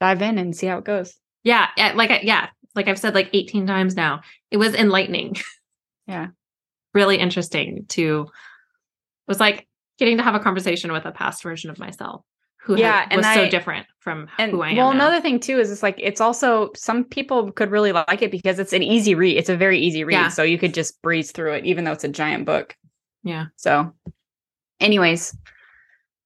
[0.01, 1.15] dive in and see how it goes.
[1.45, 4.19] Yeah, like yeah, like I've said like 18 times now.
[4.51, 5.37] It was enlightening.
[6.07, 6.27] Yeah.
[6.93, 8.27] really interesting to
[9.27, 9.67] was like
[9.97, 12.23] getting to have a conversation with a past version of myself.
[12.63, 14.75] who Yeah, had, was so different from And who I am.
[14.77, 14.95] well, now.
[14.95, 18.59] another thing too is it's like it's also some people could really like it because
[18.59, 19.37] it's an easy read.
[19.37, 20.27] It's a very easy read, Yeah.
[20.29, 22.75] so you could just breeze through it, even though it's a giant book.
[23.23, 23.45] Yeah.
[23.55, 23.93] So,
[24.79, 25.35] anyways,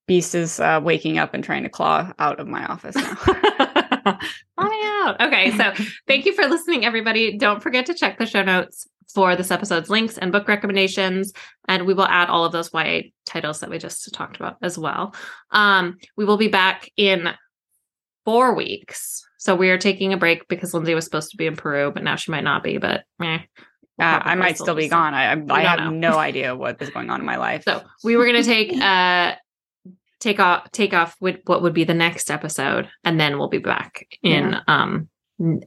[0.08, 3.18] Beast is uh, waking up and trying to claw out of my office now.
[4.60, 5.20] Me out.
[5.22, 5.74] Okay, so
[6.08, 7.38] thank you for listening, everybody.
[7.38, 11.34] Don't forget to check the show notes for this episode's links and book recommendations,
[11.68, 14.78] and we will add all of those YA titles that we just talked about as
[14.78, 15.14] well.
[15.52, 17.30] Um, we will be back in
[18.26, 19.24] four weeks.
[19.38, 22.04] So we are taking a break because Lindsey was supposed to be in Peru, but
[22.04, 22.78] now she might not be.
[22.78, 23.40] But eh,
[23.98, 25.14] we'll Uh, I might still be gone.
[25.14, 27.64] I I, I have no idea what is going on in my life.
[27.64, 29.36] So we were gonna take uh
[30.20, 33.58] take off take off with what would be the next episode, and then we'll be
[33.58, 35.10] back in um n-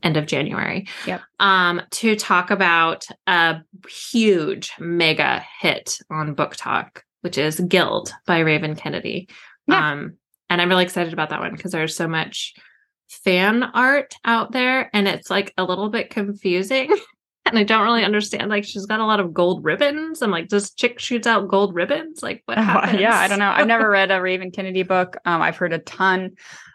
[0.03, 0.87] end of January.
[1.07, 1.21] Yep.
[1.41, 8.77] Um to talk about a huge mega hit on BookTok, which is Gild by Raven
[8.77, 9.29] Kennedy.
[9.67, 9.93] Yeah.
[9.93, 10.15] Um
[10.51, 12.55] and I'm really excited about that one because there's so much
[13.09, 16.95] fan art out there and it's like a little bit confusing
[17.47, 18.49] and I don't really understand.
[18.49, 20.23] Like she's got a lot of gold ribbons.
[20.23, 22.23] I'm like, this chick shoots out gold ribbons.
[22.23, 23.01] Like what Oh, happens?
[23.01, 23.51] yeah, I don't know.
[23.51, 25.17] I've never read a Raven Kennedy book.
[25.25, 26.33] Um, I've heard a ton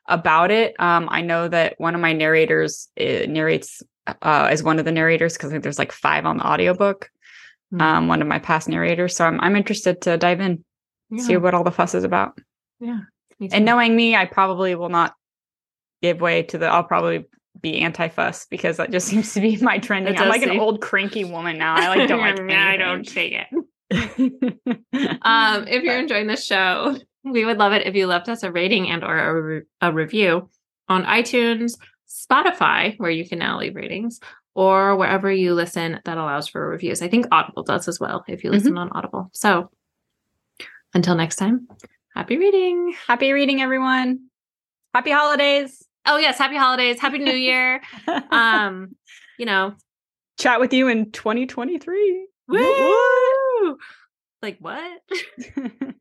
[0.10, 0.76] about it.
[0.80, 3.82] Um, I know that one of my narrators uh, narrates
[4.22, 7.10] uh, is one of the narrators because I think there's like five on the audiobook.
[7.72, 7.82] Hmm.
[7.82, 9.16] Um, one of my past narrators.
[9.16, 10.64] So I'm I'm interested to dive in,
[11.18, 12.38] see what all the fuss is about.
[12.80, 13.02] Yeah.
[13.52, 15.14] And knowing me, I probably will not
[16.02, 16.68] give way to the.
[16.68, 17.26] I'll probably
[17.62, 20.18] be anti-fuss because that just seems to be my trending.
[20.18, 21.76] I'm like an old cranky woman now.
[21.76, 22.40] I like don't like.
[22.58, 23.48] I don't take it.
[23.92, 24.80] it.
[25.22, 28.52] Um, if you're enjoying the show, we would love it if you left us a
[28.52, 30.50] rating and or a, re- a review
[30.88, 31.74] on iTunes,
[32.08, 34.20] Spotify, where you can now leave ratings,
[34.56, 37.02] or wherever you listen that allows for reviews.
[37.02, 39.30] I think Audible does as well if you listen on Audible.
[39.34, 39.70] So
[40.94, 41.68] until next time,
[42.16, 42.96] happy reading.
[43.08, 44.28] Happy reading, everyone.
[44.94, 45.86] Happy holidays.
[46.06, 47.82] Oh yes, happy holidays, happy new year.
[48.32, 48.96] Um,
[49.38, 49.76] you know,
[50.40, 52.28] Chat with you in 2023.
[52.48, 53.78] woo!
[54.42, 55.02] Like what?
[55.58, 55.72] Woo!